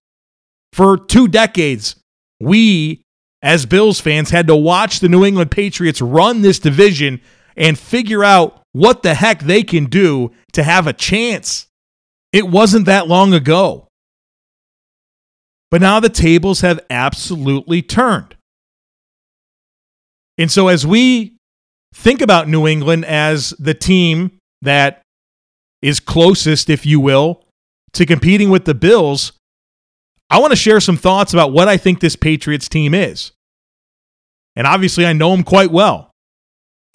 For 0.73 0.97
two 0.97 1.27
decades, 1.27 1.95
we, 2.39 3.01
as 3.41 3.65
Bills 3.65 3.99
fans, 3.99 4.29
had 4.29 4.47
to 4.47 4.55
watch 4.55 4.99
the 4.99 5.09
New 5.09 5.25
England 5.25 5.51
Patriots 5.51 6.01
run 6.01 6.41
this 6.41 6.59
division 6.59 7.19
and 7.55 7.77
figure 7.77 8.23
out 8.23 8.61
what 8.73 9.03
the 9.03 9.13
heck 9.13 9.39
they 9.39 9.63
can 9.63 9.85
do 9.85 10.31
to 10.53 10.63
have 10.63 10.87
a 10.87 10.93
chance. 10.93 11.67
It 12.31 12.47
wasn't 12.47 12.85
that 12.85 13.07
long 13.07 13.33
ago. 13.33 13.87
But 15.69 15.81
now 15.81 15.99
the 15.99 16.09
tables 16.09 16.61
have 16.61 16.79
absolutely 16.89 17.81
turned. 17.81 18.35
And 20.37 20.51
so, 20.51 20.67
as 20.67 20.85
we 20.85 21.35
think 21.93 22.21
about 22.21 22.47
New 22.47 22.67
England 22.67 23.05
as 23.05 23.49
the 23.59 23.73
team 23.73 24.37
that 24.61 25.01
is 25.81 25.99
closest, 25.99 26.69
if 26.69 26.85
you 26.85 26.99
will, 26.99 27.43
to 27.93 28.05
competing 28.05 28.49
with 28.49 28.65
the 28.65 28.75
Bills, 28.75 29.33
I 30.29 30.39
want 30.39 30.51
to 30.51 30.57
share 30.57 30.79
some 30.79 30.97
thoughts 30.97 31.33
about 31.33 31.51
what 31.51 31.67
I 31.67 31.77
think 31.77 31.99
this 31.99 32.15
Patriots 32.15 32.69
team 32.69 32.93
is. 32.93 33.31
And 34.55 34.67
obviously, 34.67 35.05
I 35.05 35.13
know 35.13 35.31
them 35.31 35.43
quite 35.43 35.71
well. 35.71 36.06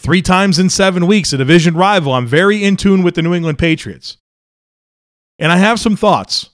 Three 0.02 0.20
times 0.20 0.58
in 0.58 0.68
seven 0.68 1.06
weeks, 1.06 1.32
a 1.32 1.36
division 1.36 1.74
rival. 1.74 2.12
I'm 2.12 2.26
very 2.26 2.64
in 2.64 2.76
tune 2.76 3.04
with 3.04 3.14
the 3.14 3.22
New 3.22 3.34
England 3.34 3.60
Patriots. 3.60 4.16
And 5.38 5.52
I 5.52 5.58
have 5.58 5.78
some 5.78 5.94
thoughts. 5.94 6.50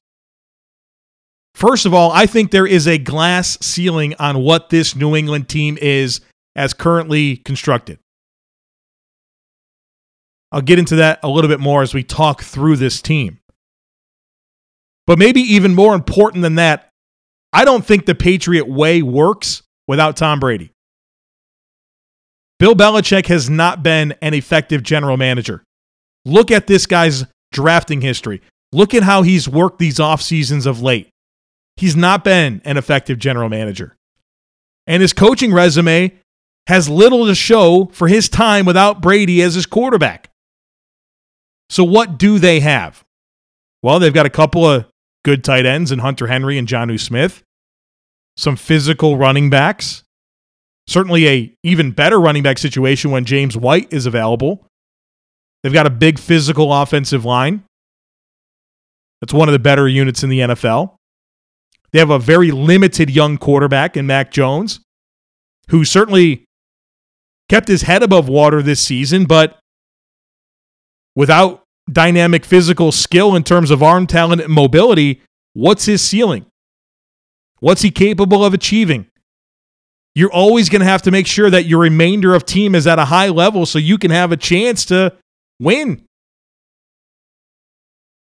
First 1.55 1.87
of 1.87 1.95
all, 1.95 2.13
I 2.13 2.27
think 2.27 2.51
there 2.51 2.67
is 2.67 2.87
a 2.87 2.99
glass 2.99 3.57
ceiling 3.63 4.15
on 4.19 4.41
what 4.41 4.69
this 4.69 4.95
New 4.95 5.17
England 5.17 5.49
team 5.49 5.79
is 5.81 6.21
as 6.57 6.75
currently 6.75 7.39
constructed. 7.39 7.99
I'll 10.53 10.61
get 10.61 10.79
into 10.79 10.97
that 10.97 11.19
a 11.23 11.29
little 11.29 11.49
bit 11.49 11.59
more 11.59 11.81
as 11.81 11.95
we 11.95 12.03
talk 12.03 12.43
through 12.43 12.77
this 12.77 13.01
team. 13.01 13.41
But 15.07 15.19
maybe 15.19 15.41
even 15.41 15.75
more 15.75 15.95
important 15.95 16.43
than 16.43 16.57
that, 16.57 16.91
I 17.55 17.65
don't 17.65 17.85
think 17.85 18.05
the 18.05 18.15
Patriot 18.15 18.69
way 18.69 19.01
works 19.01 19.63
without 19.87 20.19
Tom 20.19 20.39
Brady. 20.39 20.71
Bill 22.59 22.75
Belichick 22.75 23.27
has 23.27 23.49
not 23.49 23.83
been 23.83 24.15
an 24.21 24.35
effective 24.35 24.83
general 24.83 25.17
manager. 25.17 25.63
Look 26.25 26.51
at 26.51 26.67
this 26.67 26.87
guy's 26.87 27.25
drafting 27.53 28.01
history. 28.01 28.43
Look 28.73 28.95
at 28.95 29.03
how 29.03 29.23
he's 29.23 29.49
worked 29.49 29.79
these 29.79 30.01
off 30.01 30.21
seasons 30.21 30.67
of 30.67 30.83
late. 30.83 31.09
He's 31.77 31.97
not 31.97 32.25
been 32.25 32.61
an 32.65 32.77
effective 32.77 33.19
general 33.19 33.49
manager. 33.49 33.97
And 34.87 35.01
his 35.01 35.13
coaching 35.13 35.53
resume 35.53 36.13
has 36.67 36.89
little 36.89 37.27
to 37.27 37.35
show 37.35 37.89
for 37.93 38.09
his 38.09 38.29
time 38.29 38.67
without 38.67 39.01
Brady 39.01 39.41
as 39.43 39.55
his 39.55 39.65
quarterback. 39.65 40.31
So, 41.71 41.85
what 41.85 42.19
do 42.19 42.39
they 42.39 42.61
have? 42.61 43.05
Well, 43.83 44.01
they've 44.01 44.13
got 44.13 44.27
a 44.27 44.31
couple 44.31 44.69
of 44.69 44.87
good 45.25 45.45
tight 45.45 45.67
ends 45.67 45.93
in 45.93 46.01
Hunter 46.01 46.27
Henry 46.27 46.59
and 46.59 46.67
Jonnu 46.67 46.99
Smith, 46.99 47.43
some 48.37 48.57
physical 48.57 49.17
running 49.17 49.51
backs, 49.51 50.03
certainly 50.89 51.29
a 51.29 51.55
even 51.63 51.93
better 51.93 52.19
running 52.19 52.43
back 52.43 52.59
situation 52.59 53.11
when 53.11 53.25
James 53.25 53.57
White 53.57 53.93
is 53.93 54.07
available. 54.07 54.67
They've 55.63 55.73
got 55.73 55.87
a 55.87 55.91
big 55.91 56.19
physical 56.19 56.73
offensive 56.73 57.25
line. 57.25 57.63
That's 59.21 59.33
one 59.33 59.49
of 59.49 59.53
the 59.53 59.59
better 59.59 59.87
units 59.89 60.23
in 60.23 60.31
the 60.31 60.41
NFL. 60.41 60.95
They 61.93 61.99
have 61.99 62.11
a 62.11 62.19
very 62.19 62.51
limited 62.51 63.11
young 63.11 63.39
quarterback 63.39 63.97
in 63.97 64.07
Mac 64.07 64.31
Jones, 64.31 64.81
who 65.69 65.85
certainly 65.85 66.45
kept 67.49 67.69
his 67.69 67.83
head 67.83 68.03
above 68.03 68.29
water 68.29 68.63
this 68.63 68.81
season, 68.81 69.25
but 69.25 69.59
without 71.15 71.65
dynamic 71.91 72.45
physical 72.45 72.93
skill 72.93 73.35
in 73.35 73.43
terms 73.43 73.71
of 73.71 73.83
arm 73.83 74.07
talent 74.07 74.41
and 74.41 74.53
mobility, 74.53 75.21
what's 75.55 75.87
his 75.87 76.03
ceiling? 76.03 76.47
What's 77.61 77.83
he 77.83 77.91
capable 77.91 78.45
of 78.45 78.55
achieving? 78.55 79.07
You're 80.19 80.33
always 80.33 80.69
going 80.69 80.81
to 80.81 80.87
have 80.87 81.03
to 81.03 81.13
make 81.13 81.29
sure 81.29 81.49
that 81.49 81.67
your 81.67 81.79
remainder 81.79 82.35
of 82.35 82.45
team 82.45 82.75
is 82.75 82.89
at 82.89 82.99
a 82.99 83.05
high 83.05 83.29
level 83.29 83.67
so 83.67 83.79
you 83.79 83.99
can 83.99 84.11
have 84.11 84.33
a 84.33 84.37
chance 84.37 84.85
to 84.87 85.15
win. 85.61 86.05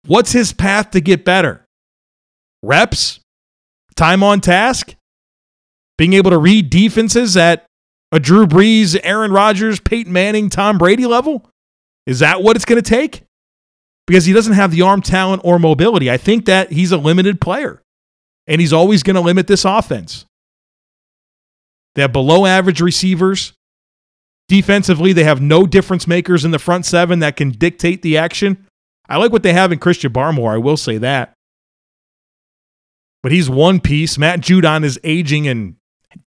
What's 0.05 0.31
his 0.31 0.53
path 0.53 0.91
to 0.91 1.01
get 1.01 1.25
better? 1.25 1.65
Reps? 2.63 3.19
Time 3.97 4.23
on 4.23 4.39
task? 4.39 4.95
Being 5.97 6.13
able 6.13 6.31
to 6.31 6.37
read 6.37 6.69
defenses 6.69 7.35
at 7.35 7.65
a 8.13 8.21
Drew 8.21 8.47
Brees, 8.47 8.97
Aaron 9.03 9.33
Rodgers, 9.33 9.81
Peyton 9.81 10.13
Manning, 10.13 10.49
Tom 10.49 10.77
Brady 10.77 11.05
level? 11.05 11.49
Is 12.07 12.19
that 12.19 12.41
what 12.41 12.55
it's 12.55 12.63
going 12.63 12.81
to 12.81 12.89
take? 12.89 13.23
Because 14.07 14.23
he 14.23 14.31
doesn't 14.31 14.53
have 14.53 14.71
the 14.71 14.83
arm 14.83 15.01
talent 15.01 15.41
or 15.43 15.59
mobility. 15.59 16.09
I 16.09 16.15
think 16.15 16.45
that 16.45 16.71
he's 16.71 16.93
a 16.93 16.97
limited 16.97 17.41
player, 17.41 17.81
and 18.47 18.61
he's 18.61 18.71
always 18.71 19.03
going 19.03 19.15
to 19.15 19.21
limit 19.21 19.47
this 19.47 19.65
offense. 19.65 20.25
They 21.95 22.01
have 22.01 22.13
below 22.13 22.45
average 22.45 22.81
receivers. 22.81 23.53
Defensively, 24.47 25.13
they 25.13 25.23
have 25.23 25.41
no 25.41 25.65
difference 25.65 26.07
makers 26.07 26.43
in 26.43 26.51
the 26.51 26.59
front 26.59 26.85
seven 26.85 27.19
that 27.19 27.37
can 27.37 27.51
dictate 27.51 28.01
the 28.01 28.17
action. 28.17 28.65
I 29.07 29.17
like 29.17 29.31
what 29.31 29.43
they 29.43 29.53
have 29.53 29.71
in 29.71 29.79
Christian 29.79 30.11
Barmore, 30.11 30.53
I 30.53 30.57
will 30.57 30.77
say 30.77 30.97
that. 30.97 31.33
But 33.23 33.31
he's 33.31 33.49
one 33.49 33.79
piece. 33.79 34.17
Matt 34.17 34.41
Judon 34.41 34.83
is 34.83 34.99
aging 35.03 35.47
and 35.47 35.75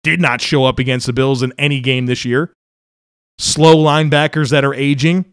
did 0.04 0.20
not 0.20 0.42
show 0.42 0.66
up 0.66 0.80
against 0.80 1.06
the 1.06 1.14
Bills 1.14 1.42
in 1.42 1.54
any 1.58 1.80
game 1.80 2.06
this 2.06 2.26
year. 2.26 2.54
Slow 3.40 3.76
linebackers 3.76 4.52
that 4.52 4.66
are 4.66 4.74
aging. 4.74 5.26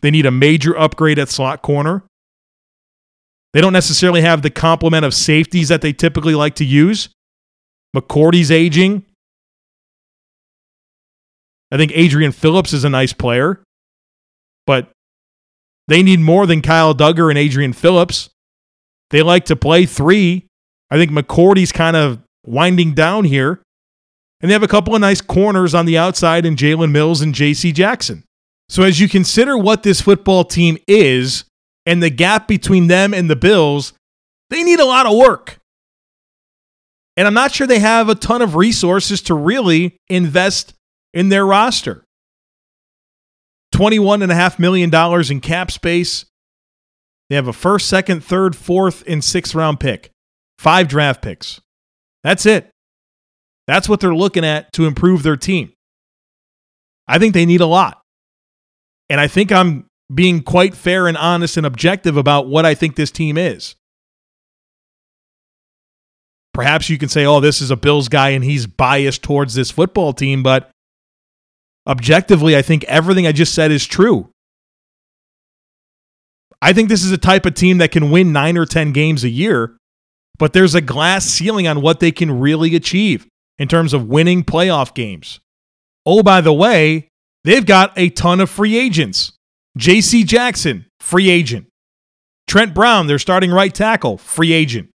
They 0.00 0.10
need 0.10 0.26
a 0.26 0.30
major 0.30 0.76
upgrade 0.76 1.18
at 1.18 1.28
slot 1.28 1.62
corner. 1.62 2.04
They 3.54 3.60
don't 3.60 3.72
necessarily 3.72 4.20
have 4.20 4.42
the 4.42 4.50
complement 4.50 5.04
of 5.04 5.14
safeties 5.14 5.68
that 5.68 5.80
they 5.80 5.92
typically 5.92 6.34
like 6.34 6.56
to 6.56 6.64
use. 6.64 7.08
McCourty's 7.96 8.50
aging. 8.50 9.04
I 11.70 11.76
think 11.76 11.92
Adrian 11.94 12.32
Phillips 12.32 12.72
is 12.72 12.84
a 12.84 12.90
nice 12.90 13.12
player, 13.12 13.62
but 14.66 14.90
they 15.86 16.02
need 16.02 16.20
more 16.20 16.46
than 16.46 16.62
Kyle 16.62 16.94
Dugger 16.94 17.30
and 17.30 17.38
Adrian 17.38 17.72
Phillips. 17.72 18.30
They 19.10 19.22
like 19.22 19.46
to 19.46 19.56
play 19.56 19.86
three. 19.86 20.46
I 20.90 20.96
think 20.96 21.10
McCourty's 21.10 21.72
kind 21.72 21.96
of 21.96 22.20
winding 22.46 22.94
down 22.94 23.24
here. 23.24 23.62
And 24.40 24.50
they 24.50 24.52
have 24.52 24.62
a 24.62 24.68
couple 24.68 24.94
of 24.94 25.00
nice 25.00 25.20
corners 25.20 25.74
on 25.74 25.86
the 25.86 25.98
outside 25.98 26.46
in 26.46 26.56
Jalen 26.56 26.92
Mills 26.92 27.20
and 27.20 27.34
JC 27.34 27.74
Jackson. 27.74 28.24
So, 28.68 28.82
as 28.82 29.00
you 29.00 29.08
consider 29.08 29.56
what 29.56 29.82
this 29.82 30.00
football 30.00 30.44
team 30.44 30.78
is 30.86 31.44
and 31.86 32.02
the 32.02 32.10
gap 32.10 32.46
between 32.46 32.86
them 32.86 33.14
and 33.14 33.28
the 33.28 33.36
Bills, 33.36 33.94
they 34.50 34.62
need 34.62 34.78
a 34.78 34.84
lot 34.84 35.06
of 35.06 35.16
work. 35.16 35.58
And 37.16 37.26
I'm 37.26 37.34
not 37.34 37.52
sure 37.52 37.66
they 37.66 37.80
have 37.80 38.08
a 38.08 38.14
ton 38.14 38.42
of 38.42 38.54
resources 38.54 39.22
to 39.22 39.34
really 39.34 39.96
invest 40.08 40.74
in 41.18 41.30
their 41.30 41.44
roster. 41.44 42.04
$21.5 43.74 44.60
million 44.60 44.88
in 45.32 45.40
cap 45.40 45.72
space. 45.72 46.24
They 47.28 47.34
have 47.34 47.48
a 47.48 47.52
first, 47.52 47.88
second, 47.88 48.22
third, 48.22 48.54
fourth, 48.54 49.02
and 49.04 49.22
sixth 49.22 49.52
round 49.52 49.80
pick, 49.80 50.12
five 50.60 50.86
draft 50.86 51.20
picks. 51.20 51.60
That's 52.22 52.46
it. 52.46 52.70
That's 53.66 53.88
what 53.88 53.98
they're 53.98 54.14
looking 54.14 54.44
at 54.44 54.72
to 54.74 54.86
improve 54.86 55.24
their 55.24 55.36
team. 55.36 55.72
I 57.08 57.18
think 57.18 57.34
they 57.34 57.46
need 57.46 57.62
a 57.62 57.66
lot. 57.66 58.00
And 59.10 59.20
I 59.20 59.26
think 59.26 59.50
I'm 59.50 59.86
being 60.14 60.40
quite 60.40 60.76
fair 60.76 61.08
and 61.08 61.16
honest 61.16 61.56
and 61.56 61.66
objective 61.66 62.16
about 62.16 62.46
what 62.46 62.64
I 62.64 62.74
think 62.74 62.94
this 62.94 63.10
team 63.10 63.36
is. 63.36 63.74
perhaps 66.58 66.90
you 66.90 66.98
can 66.98 67.08
say, 67.08 67.24
oh, 67.24 67.38
this 67.38 67.60
is 67.60 67.70
a 67.70 67.76
Bills 67.76 68.08
guy 68.08 68.30
and 68.30 68.42
he's 68.42 68.66
biased 68.66 69.22
towards 69.22 69.54
this 69.54 69.70
football 69.70 70.12
team, 70.12 70.42
but 70.42 70.68
objectively, 71.88 72.56
I 72.56 72.62
think 72.62 72.84
everything 72.84 73.26
I 73.26 73.32
just 73.32 73.54
said 73.54 73.72
is 73.72 73.86
true. 73.86 74.30
I 76.60 76.72
think 76.72 76.88
this 76.88 77.04
is 77.04 77.12
a 77.12 77.18
type 77.18 77.46
of 77.46 77.54
team 77.54 77.78
that 77.78 77.92
can 77.92 78.10
win 78.10 78.32
nine 78.32 78.58
or 78.58 78.66
10 78.66 78.92
games 78.92 79.24
a 79.24 79.28
year, 79.28 79.76
but 80.38 80.52
there's 80.52 80.74
a 80.74 80.80
glass 80.80 81.24
ceiling 81.24 81.66
on 81.66 81.80
what 81.80 82.00
they 82.00 82.10
can 82.12 82.38
really 82.40 82.74
achieve 82.74 83.26
in 83.58 83.68
terms 83.68 83.94
of 83.94 84.08
winning 84.08 84.42
playoff 84.44 84.94
games. 84.94 85.40
Oh, 86.04 86.22
by 86.22 86.40
the 86.40 86.52
way, 86.52 87.08
they've 87.44 87.66
got 87.66 87.92
a 87.96 88.10
ton 88.10 88.40
of 88.40 88.50
free 88.50 88.76
agents. 88.76 89.32
J.C. 89.76 90.24
Jackson, 90.24 90.86
free 91.00 91.30
agent. 91.30 91.66
Trent 92.48 92.74
Brown, 92.74 93.06
their 93.06 93.18
starting 93.18 93.52
right 93.52 93.74
tackle, 93.74 94.18
free 94.18 94.52
agent. 94.52 94.90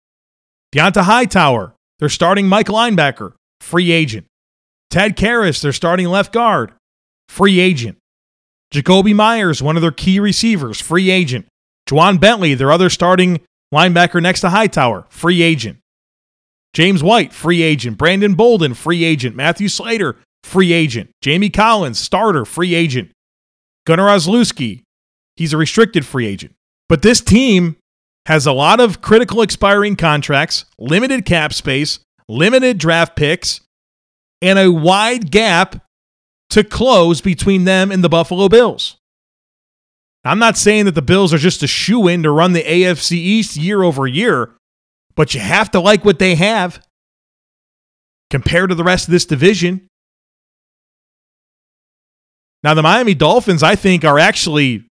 Dont'a 0.74 1.02
Hightower, 1.02 1.74
their 1.98 2.08
starting 2.08 2.48
Mike 2.48 2.68
linebacker, 2.68 3.34
free 3.60 3.92
agent. 3.92 4.26
Ted 4.90 5.16
Karras, 5.16 5.62
their 5.62 5.72
starting 5.72 6.08
left 6.08 6.32
guard, 6.32 6.72
free 7.32 7.60
agent. 7.60 7.96
Jakobi 8.74 9.14
Meyers, 9.14 9.62
one 9.62 9.76
of 9.76 9.82
their 9.82 9.90
key 9.90 10.20
receivers, 10.20 10.80
free 10.80 11.10
agent. 11.10 11.46
Ja'Whaun 11.88 12.20
Bentley, 12.20 12.52
their 12.54 12.70
other 12.70 12.90
starting 12.90 13.40
linebacker 13.74 14.22
next 14.22 14.42
to 14.42 14.50
Hightower, 14.50 15.06
free 15.08 15.40
agent. 15.40 15.78
James 16.74 17.02
White, 17.02 17.32
free 17.32 17.62
agent. 17.62 17.96
Brandon 17.96 18.34
Bolden, 18.34 18.74
free 18.74 19.04
agent. 19.04 19.34
Matthew 19.34 19.68
Slater, 19.68 20.16
free 20.44 20.72
agent. 20.74 21.10
Jamie 21.22 21.50
Collins, 21.50 21.98
starter, 21.98 22.44
free 22.44 22.74
agent. 22.74 23.10
Gunner 23.86 24.06
Olszewski, 24.06 24.82
he's 25.36 25.54
a 25.54 25.56
restricted 25.56 26.04
free 26.04 26.26
agent. 26.26 26.54
But 26.88 27.00
this 27.00 27.20
team 27.22 27.76
has 28.26 28.46
a 28.46 28.52
lot 28.52 28.78
of 28.78 29.00
critical 29.00 29.40
expiring 29.40 29.96
contracts, 29.96 30.66
limited 30.78 31.24
cap 31.24 31.54
space, 31.54 31.98
limited 32.28 32.76
draft 32.78 33.16
picks, 33.16 33.62
and 34.42 34.58
a 34.58 34.70
wide 34.70 35.30
gap 35.30 35.82
to 36.52 36.62
close 36.64 37.20
between 37.20 37.64
them 37.64 37.90
and 37.90 38.04
the 38.04 38.08
Buffalo 38.08 38.48
Bills. 38.48 38.96
I'm 40.24 40.38
not 40.38 40.56
saying 40.56 40.84
that 40.84 40.94
the 40.94 41.02
Bills 41.02 41.34
are 41.34 41.38
just 41.38 41.62
a 41.62 41.66
shoe 41.66 42.06
in 42.06 42.22
to 42.22 42.30
run 42.30 42.52
the 42.52 42.62
AFC 42.62 43.12
East 43.12 43.56
year 43.56 43.82
over 43.82 44.06
year, 44.06 44.54
but 45.16 45.34
you 45.34 45.40
have 45.40 45.70
to 45.72 45.80
like 45.80 46.04
what 46.04 46.18
they 46.18 46.36
have 46.36 46.84
compared 48.30 48.68
to 48.68 48.74
the 48.74 48.84
rest 48.84 49.08
of 49.08 49.12
this 49.12 49.24
division. 49.24 49.88
Now, 52.62 52.74
the 52.74 52.82
Miami 52.82 53.14
Dolphins, 53.14 53.62
I 53.62 53.74
think, 53.74 54.04
are 54.04 54.18
actually 54.18 54.86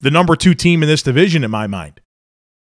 the 0.00 0.10
number 0.10 0.36
two 0.36 0.54
team 0.54 0.82
in 0.82 0.88
this 0.88 1.02
division 1.02 1.44
in 1.44 1.50
my 1.50 1.66
mind. 1.66 2.00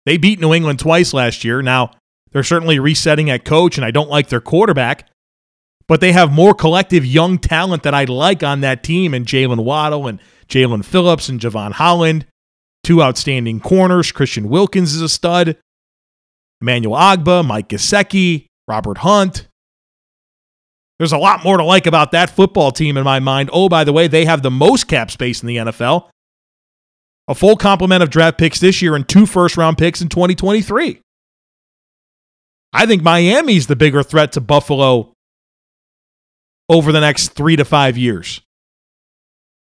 They 0.05 0.17
beat 0.17 0.39
New 0.39 0.53
England 0.53 0.79
twice 0.79 1.13
last 1.13 1.43
year. 1.43 1.61
Now, 1.61 1.91
they're 2.31 2.43
certainly 2.43 2.79
resetting 2.79 3.29
at 3.29 3.45
coach, 3.45 3.77
and 3.77 3.85
I 3.85 3.91
don't 3.91 4.09
like 4.09 4.29
their 4.29 4.41
quarterback, 4.41 5.07
but 5.87 6.01
they 6.01 6.11
have 6.11 6.31
more 6.31 6.53
collective 6.53 7.05
young 7.05 7.37
talent 7.37 7.83
that 7.83 7.93
I 7.93 8.05
like 8.05 8.43
on 8.43 8.61
that 8.61 8.83
team, 8.83 9.13
and 9.13 9.25
Jaylen 9.25 9.63
Waddle 9.63 10.07
and 10.07 10.19
Jaelan 10.47 10.85
Phillips 10.85 11.29
and 11.29 11.39
Jevon 11.39 11.71
Holland, 11.73 12.25
two 12.83 13.01
outstanding 13.01 13.59
corners. 13.59 14.11
Christian 14.11 14.49
Wilkins 14.49 14.93
is 14.93 15.01
a 15.01 15.09
stud. 15.09 15.57
Emmanuel 16.61 16.95
Ogbah, 16.95 17.45
Mike 17.45 17.69
Gesicki, 17.69 18.47
Robert 18.67 18.99
Hunt. 18.99 19.47
There's 20.99 21.11
a 21.11 21.17
lot 21.17 21.43
more 21.43 21.57
to 21.57 21.63
like 21.63 21.87
about 21.87 22.11
that 22.11 22.29
football 22.29 22.71
team 22.71 22.95
in 22.95 23.03
my 23.03 23.19
mind. 23.19 23.49
Oh, 23.51 23.67
by 23.67 23.83
the 23.83 23.91
way, 23.91 24.07
they 24.07 24.25
have 24.25 24.41
the 24.41 24.51
most 24.51 24.87
cap 24.87 25.11
space 25.11 25.41
in 25.41 25.47
the 25.47 25.57
NFL. 25.57 26.09
A 27.27 27.35
full 27.35 27.55
complement 27.55 28.03
of 28.03 28.09
draft 28.09 28.37
picks 28.37 28.59
this 28.59 28.81
year 28.81 28.95
and 28.95 29.07
two 29.07 29.25
first 29.25 29.57
round 29.57 29.77
picks 29.77 30.01
in 30.01 30.09
2023. 30.09 31.01
I 32.73 32.85
think 32.85 33.03
Miami's 33.03 33.67
the 33.67 33.75
bigger 33.75 34.03
threat 34.03 34.31
to 34.33 34.41
Buffalo 34.41 35.12
over 36.69 36.91
the 36.91 37.02
next 37.02 37.30
three 37.30 37.56
to 37.56 37.65
five 37.65 37.97
years. 37.97 38.41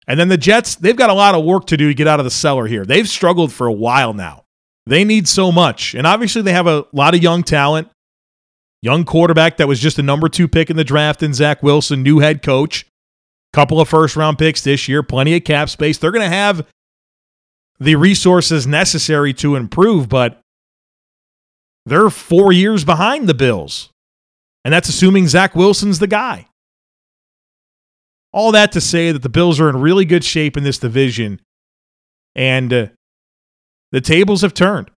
And 0.08 0.20
then 0.20 0.28
the 0.28 0.36
Jets, 0.36 0.76
they've 0.76 0.96
got 0.96 1.10
a 1.10 1.14
lot 1.14 1.34
of 1.34 1.44
work 1.44 1.66
to 1.66 1.76
do 1.76 1.88
to 1.88 1.94
get 1.94 2.06
out 2.06 2.20
of 2.20 2.24
the 2.24 2.30
cellar 2.30 2.66
here. 2.66 2.84
They've 2.84 3.08
struggled 3.08 3.52
for 3.52 3.66
a 3.66 3.72
while 3.72 4.12
now. 4.12 4.44
They 4.86 5.02
need 5.02 5.26
so 5.26 5.50
much. 5.50 5.94
And 5.94 6.06
obviously, 6.06 6.42
they 6.42 6.52
have 6.52 6.68
a 6.68 6.84
lot 6.92 7.14
of 7.14 7.22
young 7.22 7.42
talent. 7.42 7.88
Young 8.82 9.04
quarterback 9.04 9.56
that 9.56 9.66
was 9.66 9.80
just 9.80 9.98
a 9.98 10.02
number 10.02 10.28
two 10.28 10.46
pick 10.46 10.70
in 10.70 10.76
the 10.76 10.84
draft 10.84 11.22
in 11.22 11.34
Zach 11.34 11.62
Wilson, 11.62 12.02
new 12.02 12.20
head 12.20 12.42
coach. 12.42 12.86
Couple 13.52 13.80
of 13.80 13.88
first 13.88 14.16
round 14.16 14.38
picks 14.38 14.60
this 14.60 14.86
year, 14.86 15.02
plenty 15.02 15.34
of 15.34 15.42
cap 15.44 15.70
space. 15.70 15.98
They're 15.98 16.12
going 16.12 16.28
to 16.28 16.36
have 16.36 16.66
the 17.80 17.96
resources 17.96 18.66
necessary 18.66 19.32
to 19.34 19.56
improve, 19.56 20.08
but 20.08 20.40
they're 21.84 22.10
four 22.10 22.52
years 22.52 22.84
behind 22.84 23.28
the 23.28 23.34
Bills. 23.34 23.90
And 24.64 24.74
that's 24.74 24.88
assuming 24.88 25.26
Zach 25.26 25.56
Wilson's 25.56 25.98
the 25.98 26.06
guy. 26.06 26.46
All 28.36 28.52
that 28.52 28.70
to 28.72 28.82
say 28.82 29.12
that 29.12 29.22
the 29.22 29.30
Bills 29.30 29.58
are 29.58 29.70
in 29.70 29.80
really 29.80 30.04
good 30.04 30.22
shape 30.22 30.58
in 30.58 30.62
this 30.62 30.76
division. 30.76 31.40
And 32.34 32.70
uh, 32.70 32.86
the 33.92 34.02
tables 34.02 34.42
have 34.42 34.52
turned. 34.52 34.90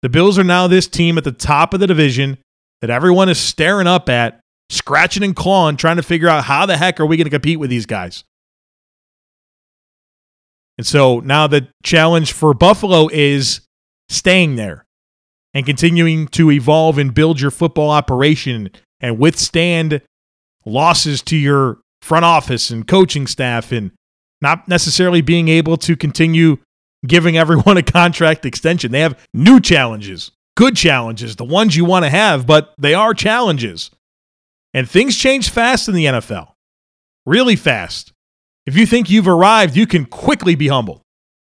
The 0.00 0.08
Bills 0.08 0.38
are 0.38 0.44
now 0.44 0.66
this 0.66 0.86
team 0.86 1.18
at 1.18 1.24
the 1.24 1.30
top 1.30 1.74
of 1.74 1.80
the 1.80 1.86
division 1.86 2.38
that 2.80 2.88
everyone 2.88 3.28
is 3.28 3.38
staring 3.38 3.86
up 3.86 4.08
at, 4.08 4.40
scratching 4.70 5.22
and 5.22 5.36
clawing, 5.36 5.76
trying 5.76 5.96
to 5.96 6.02
figure 6.02 6.26
out 6.26 6.44
how 6.44 6.64
the 6.64 6.78
heck 6.78 6.98
are 7.00 7.04
we 7.04 7.18
going 7.18 7.26
to 7.26 7.30
compete 7.30 7.60
with 7.60 7.68
these 7.68 7.84
guys. 7.84 8.24
And 10.78 10.86
so 10.86 11.20
now 11.20 11.46
the 11.46 11.68
challenge 11.82 12.32
for 12.32 12.54
Buffalo 12.54 13.10
is 13.12 13.60
staying 14.08 14.56
there 14.56 14.86
and 15.52 15.66
continuing 15.66 16.28
to 16.28 16.50
evolve 16.50 16.96
and 16.96 17.12
build 17.12 17.42
your 17.42 17.50
football 17.50 17.90
operation 17.90 18.70
and 19.00 19.18
withstand 19.18 20.00
losses 20.64 21.20
to 21.24 21.36
your 21.36 21.80
front 22.04 22.24
office 22.24 22.70
and 22.70 22.86
coaching 22.86 23.26
staff 23.26 23.72
and 23.72 23.90
not 24.40 24.68
necessarily 24.68 25.22
being 25.22 25.48
able 25.48 25.76
to 25.78 25.96
continue 25.96 26.58
giving 27.06 27.36
everyone 27.36 27.76
a 27.78 27.82
contract 27.82 28.44
extension. 28.44 28.92
They 28.92 29.00
have 29.00 29.18
new 29.32 29.58
challenges, 29.58 30.30
good 30.56 30.76
challenges, 30.76 31.36
the 31.36 31.44
ones 31.44 31.76
you 31.76 31.84
want 31.84 32.04
to 32.04 32.10
have, 32.10 32.46
but 32.46 32.74
they 32.78 32.94
are 32.94 33.14
challenges. 33.14 33.90
And 34.74 34.88
things 34.88 35.16
change 35.16 35.50
fast 35.50 35.88
in 35.88 35.94
the 35.94 36.04
NFL, 36.04 36.52
really 37.26 37.56
fast. 37.56 38.12
If 38.66 38.76
you 38.76 38.86
think 38.86 39.08
you've 39.08 39.28
arrived, 39.28 39.76
you 39.76 39.86
can 39.86 40.04
quickly 40.04 40.54
be 40.54 40.68
humbled. 40.68 41.00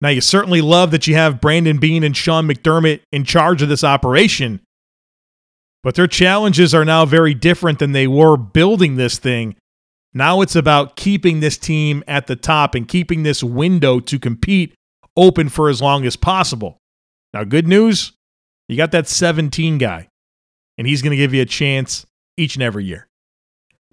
Now, 0.02 0.10
you 0.10 0.22
certainly 0.22 0.62
love 0.62 0.92
that 0.92 1.08
you 1.08 1.16
have 1.16 1.42
Brandon 1.42 1.78
Beane 1.78 2.04
and 2.04 2.16
Sean 2.16 2.48
McDermott 2.48 3.02
in 3.12 3.26
charge 3.26 3.62
of 3.62 3.68
this 3.68 3.84
operation, 3.84 4.62
but 5.84 5.96
their 5.96 6.08
challenges 6.08 6.74
are 6.74 6.86
now 6.86 7.06
very 7.06 7.34
different 7.34 7.80
than 7.80 7.92
they 7.92 8.08
were 8.08 8.38
building 8.38 8.96
this 8.96 9.20
thing 9.20 9.58
now 10.20 10.42
it's 10.42 10.56
about 10.56 10.96
keeping 10.96 11.40
this 11.40 11.58
team 11.58 12.04
at 12.08 12.28
the 12.28 12.36
top 12.36 12.76
and 12.76 12.88
keeping 12.88 13.24
this 13.24 13.42
window 13.42 14.00
to 14.02 14.20
compete 14.20 14.76
open 15.18 15.50
for 15.50 15.70
as 15.70 15.82
long 15.82 16.06
as 16.06 16.16
possible. 16.16 16.78
Now, 17.34 17.44
good 17.44 17.68
news 17.68 18.12
you 18.68 18.78
got 18.78 18.92
that 18.92 19.08
17 19.08 19.80
guy, 19.80 20.08
and 20.78 20.86
he's 20.86 21.02
going 21.02 21.12
to 21.12 21.18
give 21.18 21.34
you 21.34 21.42
a 21.42 21.46
chance 21.46 22.06
each 22.38 22.56
and 22.56 22.62
every 22.62 22.86
year. 22.86 23.08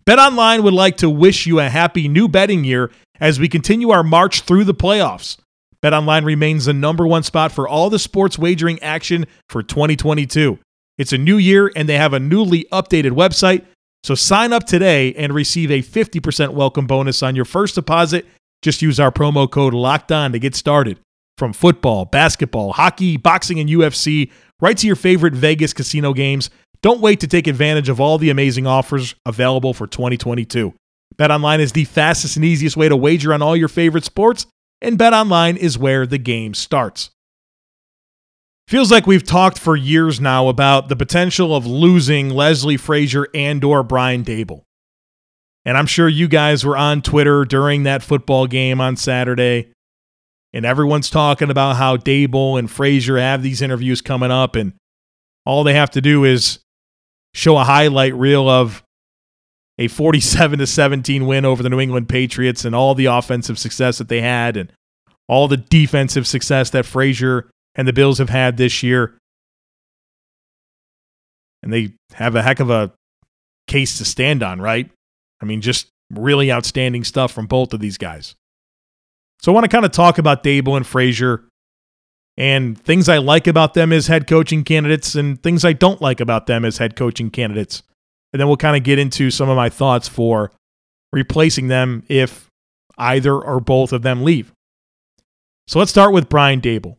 BetOnline 0.04 0.62
would 0.62 0.74
like 0.74 0.98
to 0.98 1.10
wish 1.10 1.46
you 1.46 1.58
a 1.58 1.68
happy 1.68 2.08
new 2.08 2.28
betting 2.28 2.62
year 2.62 2.92
as 3.18 3.40
we 3.40 3.48
continue 3.48 3.90
our 3.90 4.04
march 4.04 4.42
through 4.42 4.64
the 4.64 4.74
playoffs. 4.74 5.38
BetOnline 5.82 6.24
remains 6.24 6.66
the 6.66 6.74
number 6.74 7.06
one 7.06 7.22
spot 7.22 7.52
for 7.52 7.66
all 7.66 7.88
the 7.88 7.98
sports 7.98 8.38
wagering 8.38 8.80
action 8.82 9.26
for 9.48 9.62
2022. 9.62 10.58
It's 10.98 11.12
a 11.12 11.18
new 11.18 11.38
year, 11.38 11.72
and 11.74 11.88
they 11.88 11.96
have 11.96 12.12
a 12.12 12.20
newly 12.20 12.64
updated 12.72 13.12
website 13.12 13.64
so 14.06 14.14
sign 14.14 14.52
up 14.52 14.62
today 14.62 15.12
and 15.14 15.34
receive 15.34 15.68
a 15.72 15.82
50% 15.82 16.50
welcome 16.50 16.86
bonus 16.86 17.24
on 17.24 17.34
your 17.34 17.44
first 17.44 17.74
deposit. 17.74 18.24
Just 18.62 18.80
use 18.80 19.00
our 19.00 19.10
promo 19.10 19.50
code 19.50 19.74
locked 19.74 20.12
on 20.12 20.30
to 20.30 20.38
get 20.38 20.54
started. 20.54 21.00
From 21.38 21.52
football, 21.52 22.04
basketball, 22.04 22.72
hockey, 22.72 23.16
boxing, 23.16 23.58
and 23.58 23.68
UFC, 23.68 24.30
right 24.60 24.78
to 24.78 24.86
your 24.86 24.94
favorite 24.94 25.34
Vegas 25.34 25.72
casino 25.72 26.12
games. 26.12 26.50
Don't 26.82 27.00
wait 27.00 27.18
to 27.18 27.26
take 27.26 27.48
advantage 27.48 27.88
of 27.88 28.00
all 28.00 28.16
the 28.16 28.30
amazing 28.30 28.64
offers 28.64 29.16
available 29.26 29.74
for 29.74 29.88
2022. 29.88 30.72
BetOnline 31.16 31.58
is 31.58 31.72
the 31.72 31.84
fastest 31.84 32.36
and 32.36 32.44
easiest 32.44 32.76
way 32.76 32.88
to 32.88 32.96
wager 32.96 33.34
on 33.34 33.42
all 33.42 33.56
your 33.56 33.66
favorite 33.66 34.04
sports, 34.04 34.46
and 34.80 34.96
BetOnline 34.96 35.56
is 35.56 35.78
where 35.78 36.06
the 36.06 36.18
game 36.18 36.54
starts. 36.54 37.10
Feels 38.68 38.90
like 38.90 39.06
we've 39.06 39.24
talked 39.24 39.58
for 39.60 39.76
years 39.76 40.20
now 40.20 40.48
about 40.48 40.88
the 40.88 40.96
potential 40.96 41.54
of 41.54 41.66
losing 41.66 42.30
Leslie 42.30 42.76
Frazier 42.76 43.28
and 43.32 43.62
or 43.62 43.84
Brian 43.84 44.24
Daboll. 44.24 44.62
And 45.64 45.76
I'm 45.76 45.86
sure 45.86 46.08
you 46.08 46.26
guys 46.26 46.64
were 46.64 46.76
on 46.76 47.00
Twitter 47.00 47.44
during 47.44 47.84
that 47.84 48.02
football 48.02 48.48
game 48.48 48.80
on 48.80 48.96
Saturday. 48.96 49.72
And 50.52 50.66
everyone's 50.66 51.10
talking 51.10 51.50
about 51.50 51.76
how 51.76 51.96
Daboll 51.96 52.58
and 52.58 52.68
Frazier 52.68 53.18
have 53.18 53.42
these 53.42 53.62
interviews 53.62 54.00
coming 54.00 54.32
up. 54.32 54.56
And 54.56 54.72
all 55.44 55.62
they 55.62 55.74
have 55.74 55.90
to 55.90 56.00
do 56.00 56.24
is 56.24 56.58
show 57.34 57.56
a 57.58 57.64
highlight 57.64 58.14
reel 58.14 58.48
of 58.48 58.82
a 59.78 59.86
47 59.86 60.58
to 60.58 60.66
17 60.66 61.26
win 61.26 61.44
over 61.44 61.62
the 61.62 61.68
New 61.68 61.80
England 61.80 62.08
Patriots 62.08 62.64
and 62.64 62.74
all 62.74 62.96
the 62.96 63.06
offensive 63.06 63.58
success 63.58 63.98
that 63.98 64.08
they 64.08 64.22
had 64.22 64.56
and 64.56 64.72
all 65.28 65.46
the 65.46 65.56
defensive 65.56 66.26
success 66.26 66.70
that 66.70 66.86
Frazier 66.86 67.48
and 67.76 67.86
the 67.86 67.92
Bills 67.92 68.18
have 68.18 68.30
had 68.30 68.56
this 68.56 68.82
year. 68.82 69.18
and 71.62 71.72
they 71.72 71.92
have 72.12 72.36
a 72.36 72.42
heck 72.42 72.60
of 72.60 72.70
a 72.70 72.92
case 73.66 73.98
to 73.98 74.04
stand 74.04 74.40
on, 74.42 74.60
right? 74.60 74.88
I 75.42 75.46
mean, 75.46 75.60
just 75.60 75.88
really 76.12 76.52
outstanding 76.52 77.02
stuff 77.02 77.32
from 77.32 77.46
both 77.46 77.74
of 77.74 77.80
these 77.80 77.98
guys. 77.98 78.36
So 79.42 79.50
I 79.50 79.54
want 79.54 79.64
to 79.64 79.68
kind 79.68 79.84
of 79.84 79.90
talk 79.90 80.18
about 80.18 80.44
Daboll 80.44 80.76
and 80.76 80.86
Frazier 80.86 81.42
and 82.36 82.80
things 82.80 83.08
I 83.08 83.18
like 83.18 83.48
about 83.48 83.74
them 83.74 83.92
as 83.92 84.06
head 84.06 84.28
coaching 84.28 84.62
candidates 84.62 85.16
and 85.16 85.42
things 85.42 85.64
I 85.64 85.72
don't 85.72 86.00
like 86.00 86.20
about 86.20 86.46
them 86.46 86.64
as 86.64 86.78
head 86.78 86.94
coaching 86.94 87.30
candidates. 87.30 87.82
And 88.32 88.38
then 88.38 88.46
we'll 88.46 88.56
kind 88.56 88.76
of 88.76 88.84
get 88.84 89.00
into 89.00 89.32
some 89.32 89.48
of 89.48 89.56
my 89.56 89.68
thoughts 89.68 90.06
for 90.06 90.52
replacing 91.12 91.66
them 91.66 92.04
if 92.08 92.46
either 92.96 93.34
or 93.34 93.58
both 93.58 93.92
of 93.92 94.02
them 94.02 94.22
leave. 94.22 94.52
So 95.66 95.80
let's 95.80 95.90
start 95.90 96.12
with 96.12 96.28
Brian 96.28 96.60
Daboll. 96.60 96.96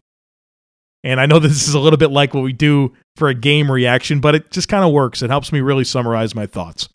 And 1.07 1.21
I 1.21 1.25
know 1.25 1.39
this 1.39 1.67
is 1.67 1.73
a 1.73 1.79
little 1.79 1.97
bit 1.97 2.11
like 2.11 2.33
what 2.33 2.43
we 2.43 2.53
do 2.53 2.93
for 3.15 3.29
a 3.29 3.33
game 3.33 3.71
reaction, 3.71 4.19
but 4.19 4.35
it 4.35 4.51
just 4.51 4.67
kind 4.67 4.83
of 4.83 4.91
works. 4.91 5.21
It 5.21 5.29
helps 5.29 5.51
me 5.51 5.61
really 5.61 5.85
summarize 5.85 6.35
my 6.35 6.45
thoughts. 6.45 6.89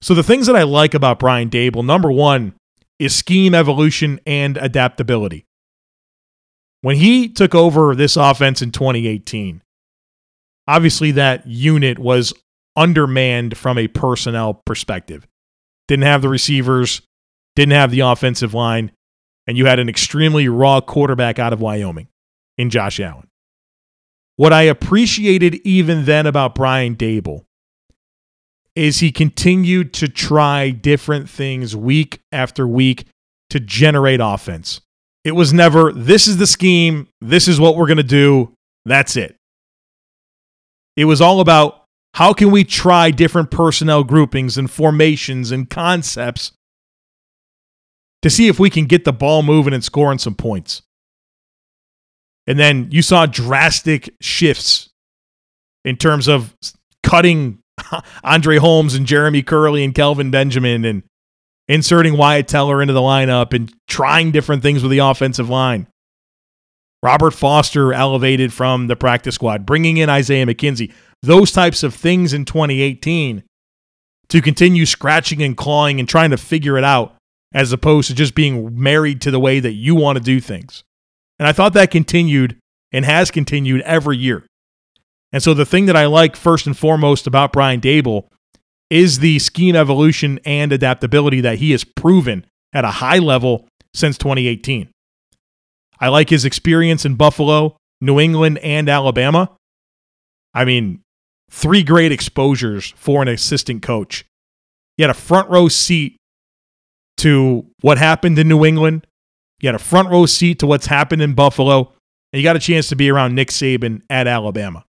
So, 0.00 0.14
the 0.14 0.22
things 0.22 0.46
that 0.46 0.54
I 0.54 0.62
like 0.62 0.94
about 0.94 1.18
Brian 1.18 1.50
Daboll 1.50 1.84
number 1.84 2.12
one 2.12 2.54
is 3.00 3.16
scheme 3.16 3.54
evolution 3.54 4.20
and 4.26 4.56
adaptability. 4.56 5.44
When 6.82 6.96
he 6.96 7.28
took 7.28 7.54
over 7.54 7.96
this 7.96 8.16
offense 8.16 8.62
in 8.62 8.70
2018, 8.70 9.62
obviously 10.68 11.10
that 11.12 11.46
unit 11.46 11.98
was 11.98 12.32
undermanned 12.76 13.56
from 13.56 13.78
a 13.78 13.88
personnel 13.88 14.54
perspective. 14.64 15.26
Didn't 15.88 16.04
have 16.04 16.22
the 16.22 16.28
receivers, 16.28 17.02
didn't 17.56 17.72
have 17.72 17.90
the 17.90 18.00
offensive 18.00 18.54
line, 18.54 18.92
and 19.48 19.58
you 19.58 19.66
had 19.66 19.80
an 19.80 19.88
extremely 19.88 20.48
raw 20.48 20.80
quarterback 20.80 21.40
out 21.40 21.52
of 21.52 21.60
Wyoming 21.60 22.06
in 22.58 22.68
Josh 22.68 23.00
Allen. 23.00 23.28
What 24.36 24.52
I 24.52 24.62
appreciated 24.62 25.54
even 25.64 26.04
then 26.04 26.26
about 26.26 26.54
Brian 26.54 26.94
Daboll 26.96 27.44
is 28.76 29.00
he 29.00 29.10
continued 29.10 29.92
to 29.94 30.08
try 30.08 30.70
different 30.70 31.28
things 31.28 31.74
week 31.74 32.20
after 32.30 32.66
week 32.66 33.06
to 33.50 33.58
generate 33.58 34.20
offense. 34.22 34.80
It 35.24 35.32
was 35.32 35.52
never, 35.52 35.92
this 35.92 36.28
is 36.28 36.36
the 36.36 36.46
scheme, 36.46 37.08
this 37.20 37.48
is 37.48 37.58
what 37.58 37.76
we're 37.76 37.88
going 37.88 37.96
to 37.96 38.02
do, 38.04 38.52
that's 38.84 39.16
it. 39.16 39.36
It 40.96 41.06
was 41.06 41.20
all 41.20 41.40
about 41.40 41.84
how 42.14 42.32
can 42.32 42.50
we 42.50 42.64
try 42.64 43.10
different 43.10 43.50
personnel 43.50 44.04
groupings 44.04 44.56
and 44.56 44.70
formations 44.70 45.50
and 45.50 45.68
concepts 45.68 46.52
to 48.22 48.30
see 48.30 48.48
if 48.48 48.58
we 48.58 48.70
can 48.70 48.86
get 48.86 49.04
the 49.04 49.12
ball 49.12 49.42
moving 49.42 49.74
and 49.74 49.84
scoring 49.84 50.18
some 50.18 50.34
points. 50.34 50.82
And 52.48 52.58
then 52.58 52.88
you 52.90 53.02
saw 53.02 53.26
drastic 53.26 54.14
shifts 54.22 54.88
in 55.84 55.96
terms 55.96 56.28
of 56.28 56.56
cutting 57.02 57.58
Andre 58.24 58.56
Holmes 58.56 58.94
and 58.94 59.06
Jeremy 59.06 59.42
Kerley 59.42 59.84
and 59.84 59.94
Kelvin 59.94 60.30
Benjamin 60.30 60.86
and 60.86 61.02
inserting 61.68 62.16
Wyatt 62.16 62.48
Teller 62.48 62.80
into 62.80 62.94
the 62.94 63.00
lineup 63.00 63.52
and 63.52 63.70
trying 63.86 64.30
different 64.30 64.62
things 64.62 64.82
with 64.82 64.90
the 64.90 64.98
offensive 64.98 65.50
line. 65.50 65.88
Robert 67.02 67.32
Foster 67.32 67.92
elevated 67.92 68.50
from 68.50 68.86
the 68.86 68.96
practice 68.96 69.34
squad, 69.34 69.66
bringing 69.66 69.98
in 69.98 70.08
Isaiah 70.08 70.46
McKenzie. 70.46 70.92
Those 71.22 71.52
types 71.52 71.82
of 71.82 71.94
things 71.94 72.32
in 72.32 72.46
2018 72.46 73.44
to 74.30 74.40
continue 74.40 74.86
scratching 74.86 75.42
and 75.42 75.54
clawing 75.54 76.00
and 76.00 76.08
trying 76.08 76.30
to 76.30 76.38
figure 76.38 76.78
it 76.78 76.84
out 76.84 77.14
as 77.52 77.72
opposed 77.72 78.08
to 78.08 78.14
just 78.14 78.34
being 78.34 78.80
married 78.80 79.20
to 79.20 79.30
the 79.30 79.38
way 79.38 79.60
that 79.60 79.72
you 79.72 79.94
want 79.94 80.16
to 80.16 80.24
do 80.24 80.40
things. 80.40 80.82
And 81.38 81.46
I 81.46 81.52
thought 81.52 81.72
that 81.74 81.90
continued 81.90 82.58
and 82.92 83.04
has 83.04 83.30
continued 83.30 83.82
every 83.82 84.16
year. 84.16 84.44
And 85.32 85.42
so 85.42 85.54
the 85.54 85.66
thing 85.66 85.86
that 85.86 85.96
I 85.96 86.06
like 86.06 86.36
first 86.36 86.66
and 86.66 86.76
foremost 86.76 87.26
about 87.26 87.52
Brian 87.52 87.80
Daboll 87.80 88.28
is 88.90 89.18
the 89.18 89.38
scheme 89.38 89.76
evolution 89.76 90.40
and 90.44 90.72
adaptability 90.72 91.42
that 91.42 91.58
he 91.58 91.72
has 91.72 91.84
proven 91.84 92.46
at 92.72 92.84
a 92.84 92.90
high 92.90 93.18
level 93.18 93.68
since 93.94 94.16
2018. 94.18 94.88
I 96.00 96.08
like 96.08 96.30
his 96.30 96.44
experience 96.44 97.04
in 97.04 97.16
Buffalo, 97.16 97.76
New 98.00 98.18
England, 98.18 98.58
and 98.58 98.88
Alabama. 98.88 99.50
I 100.54 100.64
mean, 100.64 101.02
three 101.50 101.82
great 101.82 102.12
exposures 102.12 102.94
for 102.96 103.20
an 103.20 103.28
assistant 103.28 103.82
coach. 103.82 104.24
He 104.96 105.02
had 105.02 105.10
a 105.10 105.14
front 105.14 105.50
row 105.50 105.68
seat 105.68 106.16
to 107.18 107.66
what 107.80 107.98
happened 107.98 108.38
in 108.38 108.48
New 108.48 108.64
England, 108.64 109.06
you 109.60 109.68
had 109.68 109.74
a 109.74 109.78
front 109.78 110.10
row 110.10 110.26
seat 110.26 110.58
to 110.60 110.66
what's 110.66 110.86
happened 110.86 111.22
in 111.22 111.34
Buffalo, 111.34 111.92
and 112.32 112.40
you 112.40 112.42
got 112.42 112.56
a 112.56 112.60
chance 112.60 112.88
to 112.88 112.96
be 112.96 113.10
around 113.10 113.34
Nick 113.34 113.48
Saban 113.48 114.02
at 114.08 114.26
Alabama. 114.26 114.84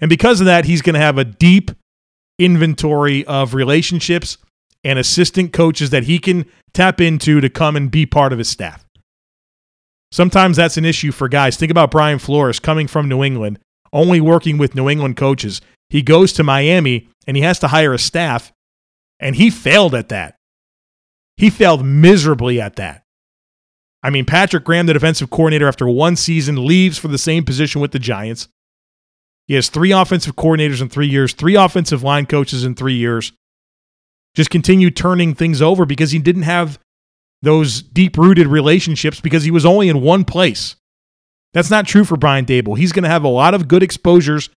And 0.00 0.08
because 0.08 0.40
of 0.40 0.46
that, 0.46 0.64
he's 0.64 0.82
going 0.82 0.94
to 0.94 1.00
have 1.00 1.18
a 1.18 1.24
deep 1.24 1.70
inventory 2.38 3.24
of 3.26 3.54
relationships 3.54 4.38
and 4.84 4.98
assistant 4.98 5.52
coaches 5.52 5.90
that 5.90 6.04
he 6.04 6.18
can 6.18 6.46
tap 6.72 7.00
into 7.00 7.40
to 7.40 7.50
come 7.50 7.74
and 7.74 7.90
be 7.90 8.06
part 8.06 8.32
of 8.32 8.38
his 8.38 8.48
staff. 8.48 8.84
Sometimes 10.12 10.56
that's 10.56 10.76
an 10.76 10.84
issue 10.84 11.12
for 11.12 11.28
guys. 11.28 11.56
Think 11.56 11.70
about 11.70 11.90
Brian 11.90 12.18
Flores 12.18 12.60
coming 12.60 12.86
from 12.86 13.08
New 13.08 13.22
England, 13.22 13.58
only 13.92 14.20
working 14.20 14.56
with 14.56 14.74
New 14.74 14.88
England 14.88 15.16
coaches. 15.16 15.60
He 15.90 16.00
goes 16.02 16.32
to 16.34 16.44
Miami 16.44 17.08
and 17.26 17.36
he 17.36 17.42
has 17.42 17.58
to 17.58 17.68
hire 17.68 17.92
a 17.92 17.98
staff, 17.98 18.52
and 19.20 19.36
he 19.36 19.50
failed 19.50 19.94
at 19.94 20.08
that. 20.08 20.36
He 21.36 21.50
failed 21.50 21.84
miserably 21.84 22.60
at 22.60 22.76
that. 22.76 23.02
I 24.02 24.10
mean, 24.10 24.24
Patrick 24.24 24.64
Graham, 24.64 24.86
the 24.86 24.92
defensive 24.92 25.30
coordinator, 25.30 25.66
after 25.66 25.88
one 25.88 26.16
season, 26.16 26.66
leaves 26.66 26.98
for 26.98 27.08
the 27.08 27.18
same 27.18 27.44
position 27.44 27.80
with 27.80 27.92
the 27.92 27.98
Giants. 27.98 28.48
He 29.46 29.54
has 29.54 29.68
three 29.68 29.92
offensive 29.92 30.36
coordinators 30.36 30.80
in 30.80 30.88
three 30.88 31.08
years, 31.08 31.32
three 31.32 31.56
offensive 31.56 32.02
line 32.02 32.26
coaches 32.26 32.64
in 32.64 32.74
three 32.74 32.94
years. 32.94 33.32
Just 34.34 34.50
continued 34.50 34.94
turning 34.94 35.34
things 35.34 35.60
over 35.60 35.84
because 35.84 36.12
he 36.12 36.18
didn't 36.18 36.42
have 36.42 36.78
those 37.42 37.82
deep 37.82 38.16
rooted 38.16 38.46
relationships 38.46 39.20
because 39.20 39.44
he 39.44 39.50
was 39.50 39.64
only 39.64 39.88
in 39.88 40.02
one 40.02 40.24
place. 40.24 40.76
That's 41.54 41.70
not 41.70 41.86
true 41.86 42.04
for 42.04 42.16
Brian 42.16 42.44
Daboll. 42.44 42.76
He's 42.76 42.92
going 42.92 43.04
to 43.04 43.08
have 43.08 43.24
a 43.24 43.28
lot 43.28 43.54
of 43.54 43.68
good 43.68 43.82
exposures 43.82 44.50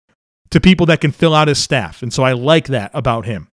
to 0.49 0.59
people 0.59 0.85
that 0.87 1.01
can 1.01 1.11
fill 1.11 1.33
out 1.33 1.47
his 1.47 1.57
staff. 1.57 2.03
And 2.03 2.13
so 2.13 2.23
I 2.23 2.33
like 2.33 2.67
that 2.67 2.91
about 2.93 3.25
him. 3.25 3.47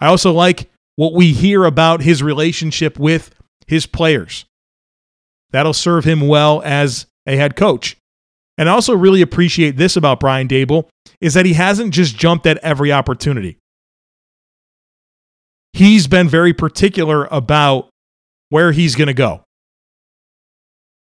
I 0.00 0.08
also 0.08 0.32
like 0.32 0.68
what 0.96 1.12
we 1.12 1.32
hear 1.32 1.64
about 1.64 2.02
his 2.02 2.22
relationship 2.22 2.98
with 2.98 3.30
his 3.66 3.86
players. 3.86 4.44
That'll 5.50 5.72
serve 5.72 6.04
him 6.04 6.26
well 6.26 6.62
as 6.64 7.06
a 7.26 7.36
head 7.36 7.56
coach. 7.56 7.96
And 8.58 8.68
I 8.68 8.72
also 8.72 8.94
really 8.94 9.22
appreciate 9.22 9.76
this 9.76 9.96
about 9.96 10.20
Brian 10.20 10.48
Daboll 10.48 10.88
is 11.20 11.34
that 11.34 11.46
he 11.46 11.54
hasn't 11.54 11.92
just 11.92 12.16
jumped 12.16 12.46
at 12.46 12.58
every 12.58 12.92
opportunity. 12.92 13.58
He's 15.72 16.06
been 16.06 16.28
very 16.28 16.54
particular 16.54 17.28
about 17.30 17.90
where 18.48 18.72
he's 18.72 18.94
going 18.94 19.08
to 19.08 19.14
go. 19.14 19.42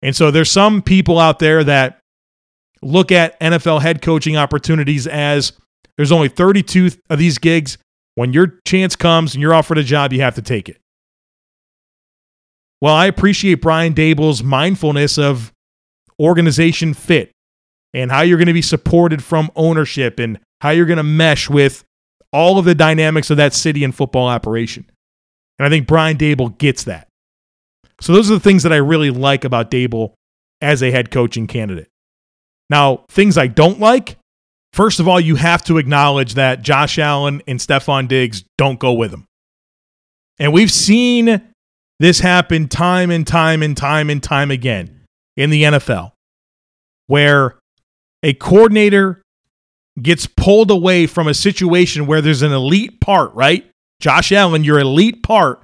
And 0.02 0.14
so 0.14 0.30
there's 0.30 0.50
some 0.50 0.82
people 0.82 1.18
out 1.18 1.38
there 1.38 1.64
that 1.64 2.00
look 2.82 3.10
at 3.12 3.38
NFL 3.40 3.82
head 3.82 4.02
coaching 4.02 4.36
opportunities 4.36 5.06
as 5.06 5.52
there's 5.96 6.12
only 6.12 6.28
32 6.28 6.90
of 7.10 7.18
these 7.18 7.38
gigs. 7.38 7.78
When 8.14 8.32
your 8.32 8.58
chance 8.66 8.96
comes 8.96 9.34
and 9.34 9.42
you're 9.42 9.54
offered 9.54 9.78
a 9.78 9.82
job, 9.82 10.12
you 10.12 10.22
have 10.22 10.36
to 10.36 10.42
take 10.42 10.68
it. 10.68 10.80
Well, 12.80 12.94
I 12.94 13.06
appreciate 13.06 13.62
Brian 13.62 13.94
Daboll's 13.94 14.42
mindfulness 14.42 15.18
of 15.18 15.52
organization 16.20 16.94
fit 16.94 17.32
and 17.94 18.10
how 18.10 18.20
you're 18.20 18.38
going 18.38 18.46
to 18.46 18.52
be 18.52 18.62
supported 18.62 19.22
from 19.22 19.50
ownership 19.56 20.18
and 20.18 20.38
how 20.60 20.70
you're 20.70 20.86
going 20.86 20.98
to 20.98 21.02
mesh 21.02 21.48
with 21.48 21.84
all 22.32 22.58
of 22.58 22.64
the 22.64 22.74
dynamics 22.74 23.30
of 23.30 23.38
that 23.38 23.54
city 23.54 23.84
and 23.84 23.94
football 23.94 24.26
operation. 24.26 24.84
And 25.58 25.66
I 25.66 25.70
think 25.70 25.86
Brian 25.86 26.18
Daboll 26.18 26.56
gets 26.58 26.84
that. 26.84 27.08
So 28.00 28.12
those 28.12 28.30
are 28.30 28.34
the 28.34 28.40
things 28.40 28.62
that 28.64 28.72
I 28.72 28.76
really 28.76 29.10
like 29.10 29.44
about 29.44 29.70
Daboll 29.70 30.12
as 30.60 30.82
a 30.82 30.90
head 30.90 31.10
coaching 31.10 31.46
candidate. 31.46 31.88
Now, 32.68 33.04
things 33.08 33.38
I 33.38 33.46
don't 33.46 33.80
like, 33.80 34.18
first 34.72 35.00
of 35.00 35.08
all, 35.08 35.20
you 35.20 35.36
have 35.36 35.64
to 35.64 35.78
acknowledge 35.78 36.34
that 36.34 36.62
Josh 36.62 36.98
Allen 36.98 37.40
and 37.46 37.58
Stefon 37.58 38.08
Diggs 38.08 38.44
don't 38.58 38.78
go 38.78 38.92
with 38.92 39.12
him. 39.12 39.26
And 40.38 40.52
we've 40.52 40.72
seen 40.72 41.40
this 41.98 42.20
happened 42.20 42.70
time 42.70 43.10
and 43.10 43.26
time 43.26 43.62
and 43.62 43.76
time 43.76 44.10
and 44.10 44.22
time 44.22 44.50
again 44.50 45.02
in 45.36 45.50
the 45.50 45.62
NFL, 45.64 46.12
where 47.06 47.56
a 48.22 48.34
coordinator 48.34 49.22
gets 50.00 50.26
pulled 50.26 50.70
away 50.70 51.06
from 51.06 51.26
a 51.26 51.34
situation 51.34 52.06
where 52.06 52.20
there's 52.20 52.42
an 52.42 52.52
elite 52.52 53.00
part, 53.00 53.32
right? 53.34 53.68
Josh 54.00 54.30
Allen, 54.32 54.62
your 54.62 54.78
elite 54.78 55.22
part, 55.22 55.62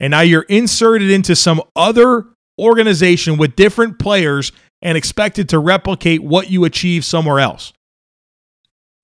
and 0.00 0.10
now 0.10 0.20
you're 0.20 0.42
inserted 0.42 1.10
into 1.10 1.36
some 1.36 1.62
other 1.76 2.26
organization 2.58 3.36
with 3.38 3.54
different 3.54 3.98
players 3.98 4.50
and 4.82 4.98
expected 4.98 5.48
to 5.50 5.58
replicate 5.60 6.22
what 6.22 6.50
you 6.50 6.64
achieve 6.64 7.04
somewhere 7.04 7.38
else. 7.38 7.72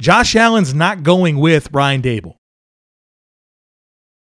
Josh 0.01 0.35
Allen's 0.35 0.75
not 0.75 1.03
going 1.03 1.38
with 1.38 1.71
Brian 1.71 2.03
Daboll. 2.03 2.35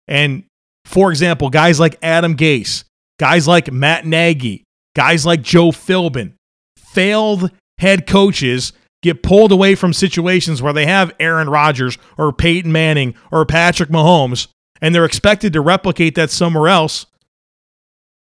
And 0.08 0.44
for 0.84 1.10
example, 1.10 1.50
guys 1.50 1.80
like 1.80 1.98
Adam 2.02 2.36
Gase, 2.36 2.84
guys 3.18 3.48
like 3.48 3.72
Matt 3.72 4.06
Nagy, 4.06 4.64
guys 4.94 5.24
like 5.24 5.42
Joe 5.42 5.70
Philbin, 5.70 6.34
failed 6.76 7.50
head 7.78 8.06
coaches 8.06 8.72
get 9.02 9.22
pulled 9.22 9.52
away 9.52 9.74
from 9.74 9.92
situations 9.92 10.62
where 10.62 10.72
they 10.72 10.86
have 10.86 11.12
Aaron 11.20 11.48
Rodgers 11.50 11.98
or 12.16 12.32
Peyton 12.32 12.72
Manning 12.72 13.14
or 13.30 13.44
Patrick 13.44 13.90
Mahomes 13.90 14.48
and 14.80 14.94
they're 14.94 15.04
expected 15.04 15.52
to 15.52 15.60
replicate 15.60 16.14
that 16.14 16.30
somewhere 16.30 16.68
else. 16.68 17.06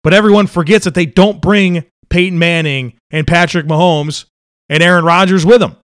But 0.03 0.13
everyone 0.13 0.47
forgets 0.47 0.85
that 0.85 0.95
they 0.95 1.05
don't 1.05 1.41
bring 1.41 1.85
Peyton 2.09 2.37
Manning 2.39 2.93
and 3.11 3.27
Patrick 3.27 3.65
Mahomes 3.65 4.25
and 4.69 4.81
Aaron 4.81 5.05
Rodgers 5.05 5.45
with 5.45 5.59
them. 5.59 5.77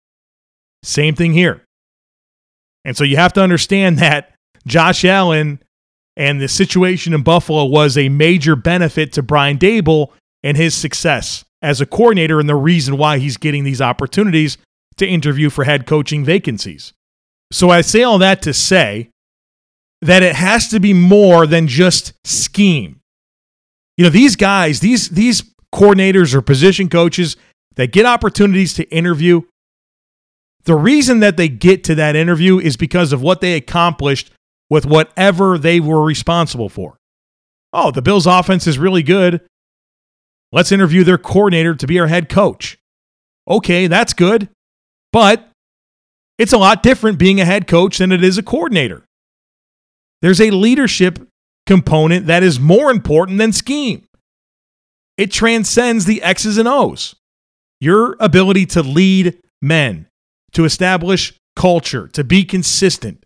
Same 0.83 1.15
thing 1.15 1.33
here. 1.33 1.63
And 2.85 2.95
so 2.95 3.03
you 3.03 3.17
have 3.17 3.33
to 3.33 3.41
understand 3.41 3.97
that 3.99 4.33
Josh 4.65 5.05
Allen 5.05 5.59
and 6.17 6.41
the 6.41 6.47
situation 6.47 7.13
in 7.13 7.21
Buffalo 7.21 7.63
was 7.63 7.95
a 7.95 8.09
major 8.09 8.55
benefit 8.55 9.13
to 9.13 9.21
Brian 9.21 9.59
Daboll 9.59 10.09
and 10.43 10.57
his 10.57 10.73
success 10.73 11.45
as 11.61 11.79
a 11.79 11.85
coordinator 11.85 12.39
and 12.39 12.49
the 12.49 12.55
reason 12.55 12.97
why 12.97 13.19
he's 13.19 13.37
getting 13.37 13.63
these 13.63 13.81
opportunities 13.81 14.57
to 14.97 15.07
interview 15.07 15.51
for 15.51 15.63
head 15.63 15.85
coaching 15.85 16.25
vacancies. 16.25 16.91
So 17.51 17.69
I 17.69 17.81
say 17.81 18.01
all 18.01 18.17
that 18.17 18.41
to 18.41 18.53
say 18.53 19.11
that 20.01 20.23
it 20.23 20.35
has 20.35 20.67
to 20.69 20.79
be 20.79 20.91
more 20.91 21.45
than 21.45 21.67
just 21.67 22.13
scheme. 22.25 22.99
You 23.95 24.05
know, 24.05 24.09
these 24.09 24.35
guys, 24.35 24.79
these 24.79 25.09
these 25.09 25.43
coordinators 25.73 26.33
or 26.33 26.41
position 26.41 26.89
coaches 26.89 27.37
that 27.75 27.91
get 27.91 28.05
opportunities 28.05 28.73
to 28.75 28.83
interview, 28.89 29.43
the 30.65 30.75
reason 30.75 31.19
that 31.19 31.37
they 31.37 31.47
get 31.47 31.83
to 31.85 31.95
that 31.95 32.15
interview 32.15 32.59
is 32.59 32.75
because 32.75 33.13
of 33.13 33.21
what 33.21 33.41
they 33.41 33.53
accomplished 33.53 34.31
with 34.69 34.85
whatever 34.85 35.57
they 35.57 35.79
were 35.79 36.03
responsible 36.03 36.69
for. 36.69 36.97
Oh, 37.73 37.91
the 37.91 38.01
Bills 38.01 38.25
offense 38.25 38.67
is 38.67 38.77
really 38.77 39.03
good. 39.03 39.41
Let's 40.51 40.71
interview 40.71 41.03
their 41.03 41.17
coordinator 41.17 41.75
to 41.75 41.87
be 41.87 41.99
our 41.99 42.07
head 42.07 42.29
coach. 42.29 42.77
Okay, 43.47 43.87
that's 43.87 44.13
good. 44.13 44.49
But 45.11 45.49
it's 46.37 46.53
a 46.53 46.57
lot 46.57 46.83
different 46.83 47.19
being 47.19 47.41
a 47.41 47.45
head 47.45 47.67
coach 47.67 47.97
than 47.97 48.11
it 48.11 48.23
is 48.23 48.37
a 48.37 48.43
coordinator. 48.43 49.03
There's 50.21 50.41
a 50.41 50.51
leadership 50.51 51.19
component 51.65 52.27
that 52.27 52.43
is 52.43 52.59
more 52.59 52.91
important 52.91 53.37
than 53.37 53.53
scheme. 53.53 54.05
It 55.17 55.31
transcends 55.31 56.05
the 56.05 56.21
X's 56.21 56.57
and 56.57 56.67
O's. 56.67 57.15
Your 57.79 58.15
ability 58.19 58.65
to 58.67 58.81
lead 58.81 59.37
men, 59.61 60.07
to 60.53 60.65
establish 60.65 61.33
culture, 61.55 62.07
to 62.09 62.23
be 62.23 62.43
consistent. 62.43 63.25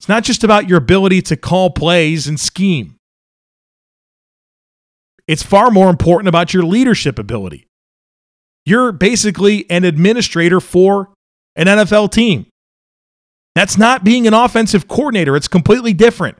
It's 0.00 0.08
not 0.08 0.24
just 0.24 0.42
about 0.44 0.66
your 0.66 0.78
ability 0.78 1.20
to 1.20 1.36
call 1.36 1.68
plays 1.68 2.26
and 2.26 2.40
scheme. 2.40 2.96
It's 5.28 5.42
far 5.42 5.70
more 5.70 5.90
important 5.90 6.28
about 6.28 6.54
your 6.54 6.62
leadership 6.62 7.18
ability. 7.18 7.66
You're 8.64 8.92
basically 8.92 9.70
an 9.70 9.84
administrator 9.84 10.58
for 10.58 11.10
an 11.54 11.66
NFL 11.66 12.12
team. 12.12 12.46
That's 13.54 13.76
not 13.76 14.02
being 14.02 14.26
an 14.26 14.32
offensive 14.32 14.88
coordinator. 14.88 15.36
It's 15.36 15.48
completely 15.48 15.92
different. 15.92 16.38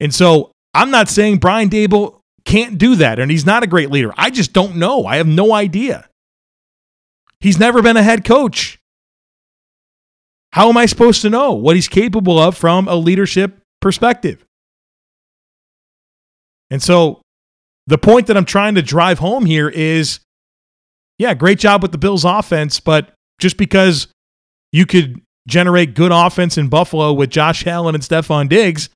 And 0.00 0.14
so 0.14 0.50
I'm 0.72 0.90
not 0.90 1.10
saying 1.10 1.40
Brian 1.40 1.68
Daboll 1.68 2.20
can't 2.46 2.78
do 2.78 2.96
that 2.96 3.18
and 3.18 3.30
he's 3.30 3.44
not 3.44 3.64
a 3.64 3.66
great 3.66 3.90
leader. 3.90 4.14
I 4.16 4.30
just 4.30 4.54
don't 4.54 4.76
know. 4.76 5.04
I 5.04 5.16
have 5.16 5.26
no 5.26 5.52
idea. 5.52 6.08
He's 7.38 7.58
never 7.58 7.82
been 7.82 7.98
a 7.98 8.02
head 8.02 8.24
coach. 8.24 8.78
How 10.52 10.68
am 10.68 10.76
I 10.76 10.86
supposed 10.86 11.22
to 11.22 11.30
know 11.30 11.52
what 11.52 11.76
he's 11.76 11.88
capable 11.88 12.38
of 12.38 12.56
from 12.56 12.88
a 12.88 12.94
leadership 12.94 13.58
perspective? 13.80 14.44
And 16.70 16.82
so 16.82 17.22
the 17.86 17.98
point 17.98 18.26
that 18.26 18.36
I'm 18.36 18.44
trying 18.44 18.74
to 18.76 18.82
drive 18.82 19.18
home 19.18 19.44
here 19.44 19.68
is 19.68 20.20
yeah, 21.18 21.34
great 21.34 21.58
job 21.58 21.82
with 21.82 21.92
the 21.92 21.98
Bills 21.98 22.24
offense, 22.24 22.80
but 22.80 23.12
just 23.38 23.56
because 23.56 24.08
you 24.72 24.86
could 24.86 25.20
generate 25.46 25.94
good 25.94 26.12
offense 26.12 26.58
in 26.58 26.68
Buffalo 26.68 27.12
with 27.12 27.30
Josh 27.30 27.66
Allen 27.66 27.94
and 27.94 28.02
Stefon 28.02 28.48
Diggs 28.48 28.88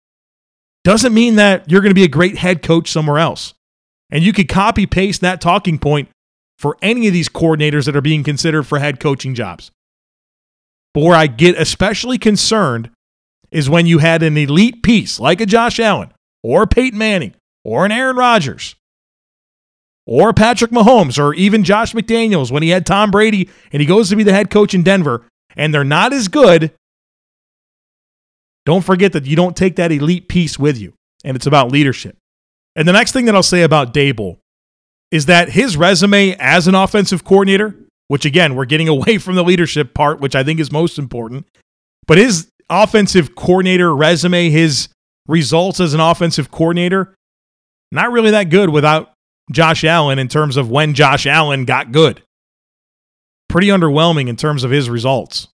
doesn't 0.85 1.15
mean 1.15 1.37
that 1.37 1.71
you're 1.71 1.81
going 1.81 1.91
to 1.91 1.95
be 1.95 2.05
a 2.05 2.09
great 2.09 2.37
head 2.39 2.63
coach 2.63 2.91
somewhere 2.91 3.19
else. 3.19 3.55
And 4.11 4.23
you 4.23 4.33
could 4.33 4.49
copy 4.49 4.87
paste 4.87 5.21
that 5.23 5.41
talking 5.41 5.79
point 5.79 6.09
for 6.59 6.77
any 6.81 7.07
of 7.07 7.13
these 7.13 7.29
coordinators 7.29 7.87
that 7.87 7.97
are 7.97 8.01
being 8.01 8.25
considered 8.25 8.65
for 8.65 8.79
head 8.79 9.01
coaching 9.01 9.35
jobs. 9.35 9.71
But 10.97 11.05
where 11.05 11.15
I 11.15 11.27
get 11.27 11.61
especially 11.61 12.17
concerned 12.17 12.89
is 13.51 13.69
when 13.69 13.85
you 13.85 13.99
had 13.99 14.23
an 14.23 14.39
elite 14.39 14.83
piece 14.83 15.21
like 15.21 15.43
a 15.43 15.47
Josh 15.47 15.79
Allen 15.79 16.11
or 16.43 16.63
a 16.63 16.67
Peyton 16.67 16.99
Manning 16.99 17.35
or 17.65 17.85
an 17.85 17.93
Aaron 17.93 18.17
Rodgers 18.17 18.77
or 20.07 20.33
Patrick 20.33 20.71
Mahomes 20.71 21.23
or 21.23 21.35
even 21.35 21.65
Josh 21.65 21.93
McDaniels 21.93 22.51
when 22.51 22.63
he 22.63 22.71
had 22.71 22.87
Tom 22.87 23.11
Brady 23.11 23.51
and 23.73 23.83
he 23.83 23.87
goes 23.87 24.09
to 24.09 24.17
be 24.17 24.23
the 24.23 24.33
head 24.33 24.49
coach 24.49 24.73
in 24.73 24.83
Denver 24.83 25.27
and 25.55 25.75
they're 25.75 25.85
not 25.85 26.15
as 26.15 26.29
good, 26.29 26.73
don't 28.65 28.83
forget 28.83 29.13
that 29.13 29.27
you 29.27 29.37
don't 29.37 29.55
take 29.55 29.77
that 29.77 29.93
elite 29.93 30.29
piece 30.31 30.59
with 30.59 30.79
you. 30.79 30.95
And 31.23 31.37
it's 31.37 31.47
about 31.47 31.71
leadership. 31.71 32.17
And 32.75 32.89
the 32.89 32.95
next 32.95 33.13
thing 33.13 33.27
that 33.27 33.35
I'll 33.35 33.43
say 33.43 33.65
about 33.65 33.93
Daboll 33.93 34.39
is 35.11 35.27
that 35.27 35.51
his 35.51 35.77
resume 35.77 36.35
as 36.39 36.67
an 36.67 36.75
offensive 36.75 37.23
coordinator, 37.23 37.75
which 38.09 38.25
again, 38.25 38.55
we're 38.55 38.65
getting 38.65 38.89
away 38.97 39.19
from 39.19 39.35
the 39.35 39.45
leadership 39.45 39.95
part, 39.95 40.21
which 40.21 40.35
I 40.35 40.43
think 40.43 40.61
is 40.61 40.73
most 40.73 40.99
important, 40.99 41.47
but 42.07 42.19
his 42.19 42.51
offensive 42.69 43.35
coordinator 43.35 43.95
resume, 43.95 44.51
his 44.51 44.89
results 45.29 45.81
as 45.81 45.95
an 45.95 46.01
offensive 46.01 46.51
coordinator, 46.51 47.15
not 47.93 48.13
really 48.13 48.33
that 48.33 48.51
good 48.51 48.71
without 48.71 49.13
Josh 49.53 49.85
Allen 49.85 50.19
in 50.19 50.29
terms 50.29 50.57
of 50.57 50.71
when 50.71 50.95
Josh 50.95 51.27
Allen 51.27 51.65
got 51.65 51.93
good 51.93 52.23
pretty 53.49 53.69
underwhelming 53.69 54.29
in 54.29 54.37
terms 54.37 54.65
of 54.65 54.71
his 54.71 54.91
results. 54.91 55.49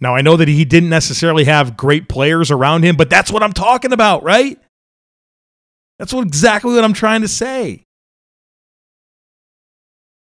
Now, 0.00 0.14
I 0.14 0.20
know 0.20 0.36
that 0.36 0.48
he 0.48 0.64
didn't 0.64 0.90
necessarily 0.90 1.44
have 1.44 1.76
great 1.76 2.08
players 2.08 2.50
around 2.50 2.84
him, 2.84 2.96
but 2.96 3.10
that's 3.10 3.30
what 3.30 3.42
I'm 3.42 3.52
talking 3.52 3.92
about, 3.92 4.22
right? 4.22 4.58
That's 5.98 6.12
what 6.12 6.26
exactly 6.26 6.74
what 6.74 6.84
I'm 6.84 6.92
trying 6.92 7.22
to 7.22 7.28
say. 7.28 7.84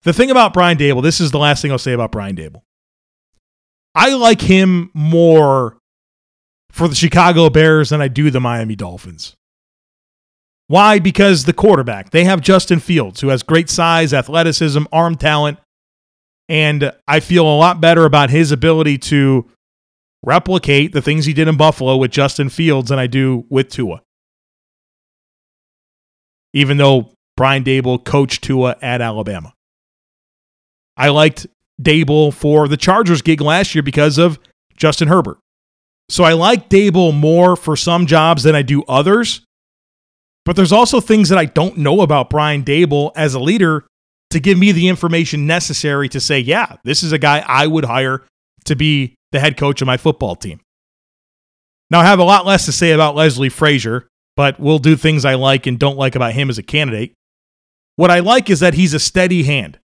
The 0.06 0.14
thing 0.14 0.30
about 0.32 0.54
Brian 0.54 0.78
Daboll, 0.78 1.02
this 1.04 1.20
is 1.20 1.32
the 1.32 1.40
last 1.40 1.62
thing 1.62 1.72
I'll 1.72 1.80
say 1.80 1.92
about 1.92 2.12
Brian 2.12 2.36
Daboll. 2.36 2.62
I 3.96 4.14
like 4.14 4.42
him 4.42 4.92
more 4.94 5.78
for 6.70 6.88
the 6.88 6.96
Chicago 6.96 7.50
Bears 7.50 7.90
than 7.90 8.02
I 8.02 8.08
do 8.08 8.30
the 8.30 8.40
Miami 8.40 8.76
Dolphins. 8.76 9.36
Why? 10.68 11.00
Because 11.00 11.46
the 11.46 11.54
quarterback, 11.54 12.12
they 12.12 12.24
have 12.24 12.42
Justin 12.42 12.80
Fields, 12.80 13.22
who 13.22 13.30
has 13.30 13.42
great 13.42 13.70
size, 13.70 14.14
athleticism, 14.14 14.84
arm 14.92 15.16
talent, 15.16 15.58
and 16.50 16.92
I 17.08 17.20
feel 17.20 17.48
a 17.48 17.58
lot 17.58 17.82
better 17.82 18.06
about 18.06 18.30
his 18.30 18.52
ability 18.52 19.00
to 19.00 19.50
replicate 20.24 20.92
the 20.92 21.02
things 21.02 21.26
he 21.26 21.34
did 21.34 21.48
in 21.48 21.58
Buffalo 21.58 21.98
with 21.98 22.12
Justin 22.12 22.50
Fields 22.50 22.90
than 22.90 23.00
I 23.00 23.08
do 23.08 23.46
with 23.50 23.70
Tua. 23.70 24.02
Even 26.54 26.78
though 26.78 27.14
Brian 27.36 27.64
Daboll 27.64 28.04
coached 28.04 28.44
Tua 28.44 28.76
at 28.82 29.02
Alabama. 29.02 29.54
I 30.98 31.10
liked 31.10 31.48
Daboll 31.82 32.34
for 32.34 32.68
the 32.68 32.78
Chargers 32.78 33.22
gig 33.22 33.42
last 33.42 33.76
year 33.76 33.84
because 33.84 34.18
of 34.18 34.40
Justin 34.76 35.08
Herbert. 35.08 35.38
So 36.10 36.24
I 36.24 36.34
like 36.34 36.70
Daboll 36.70 37.18
more 37.18 37.56
for 37.56 37.76
some 37.76 38.06
jobs 38.06 38.44
than 38.44 38.56
I 38.56 38.62
do 38.62 38.84
others. 38.84 39.42
But 40.46 40.56
there's 40.56 40.72
also 40.72 41.02
things 41.02 41.30
that 41.30 41.40
I 41.40 41.46
don't 41.46 41.78
know 41.78 42.02
about 42.02 42.30
Brian 42.30 42.64
Daboll 42.64 43.12
as 43.16 43.34
a 43.34 43.40
leader 43.40 43.86
to 44.30 44.40
give 44.40 44.58
me 44.58 44.72
the 44.72 44.88
information 44.88 45.48
necessary 45.48 46.08
to 46.10 46.20
say, 46.20 46.40
yeah, 46.40 46.76
this 46.84 47.04
is 47.04 47.12
a 47.12 47.18
guy 47.18 47.44
I 47.48 47.68
would 47.68 47.86
hire 47.86 48.24
to 48.66 48.76
be 48.76 49.16
the 49.32 49.40
head 49.40 49.58
coach 49.58 49.82
of 49.82 49.88
my 49.88 49.98
football 49.98 50.36
team. 50.36 50.60
Now, 51.90 52.00
I 52.00 52.06
have 52.06 52.20
a 52.20 52.24
lot 52.24 52.46
less 52.46 52.66
to 52.66 52.72
say 52.72 52.92
about 52.92 53.16
Leslie 53.16 53.50
Frazier, 53.50 54.08
but 54.36 54.60
we'll 54.60 54.80
do 54.80 54.96
things 54.96 55.26
I 55.26 55.36
like 55.36 55.66
and 55.66 55.80
don't 55.80 55.98
like 55.98 56.16
about 56.16 56.34
him 56.34 56.50
as 56.50 56.58
a 56.58 56.64
candidate. 56.64 57.14
What 57.96 58.12
I 58.12 58.20
like 58.20 58.50
is 58.50 58.60
that 58.60 58.74
he's 58.74 58.94
a 58.94 59.00
steady 59.00 59.44
hand. 59.44 59.80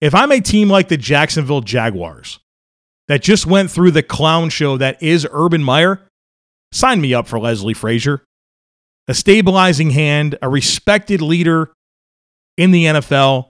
If 0.00 0.14
I'm 0.14 0.32
a 0.32 0.40
team 0.40 0.68
like 0.68 0.88
the 0.88 0.96
Jacksonville 0.96 1.60
Jaguars 1.60 2.40
that 3.08 3.22
just 3.22 3.46
went 3.46 3.70
through 3.70 3.90
the 3.90 4.02
clown 4.02 4.48
show 4.48 4.76
that 4.78 5.02
is 5.02 5.26
Urban 5.30 5.62
Meyer, 5.62 6.06
sign 6.72 7.00
me 7.00 7.12
up 7.12 7.26
for 7.26 7.38
Leslie 7.38 7.74
Frazier. 7.74 8.24
A 9.08 9.14
stabilizing 9.14 9.90
hand, 9.90 10.38
a 10.40 10.48
respected 10.48 11.20
leader 11.20 11.72
in 12.56 12.70
the 12.70 12.84
NFL, 12.84 13.48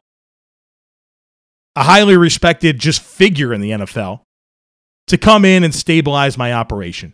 a 1.77 1.83
highly 1.83 2.17
respected 2.17 2.79
just 2.79 3.03
figure 3.03 3.53
in 3.53 3.61
the 3.61 3.71
NFL, 3.71 4.23
to 5.09 5.19
come 5.19 5.45
in 5.45 5.63
and 5.65 5.75
stabilize 5.75 6.39
my 6.39 6.53
operation. 6.53 7.13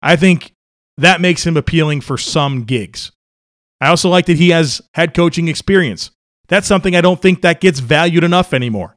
I 0.00 0.16
think 0.16 0.52
that 0.96 1.20
makes 1.20 1.46
him 1.46 1.56
appealing 1.56 2.00
for 2.00 2.16
some 2.16 2.64
gigs. 2.64 3.12
I 3.80 3.88
also 3.88 4.08
like 4.08 4.26
that 4.26 4.38
he 4.38 4.50
has 4.50 4.80
head 4.94 5.12
coaching 5.12 5.48
experience. 5.48 6.10
That's 6.48 6.66
something 6.66 6.94
I 6.94 7.00
don't 7.00 7.20
think 7.20 7.42
that 7.42 7.60
gets 7.60 7.80
valued 7.80 8.24
enough 8.24 8.52
anymore. 8.52 8.94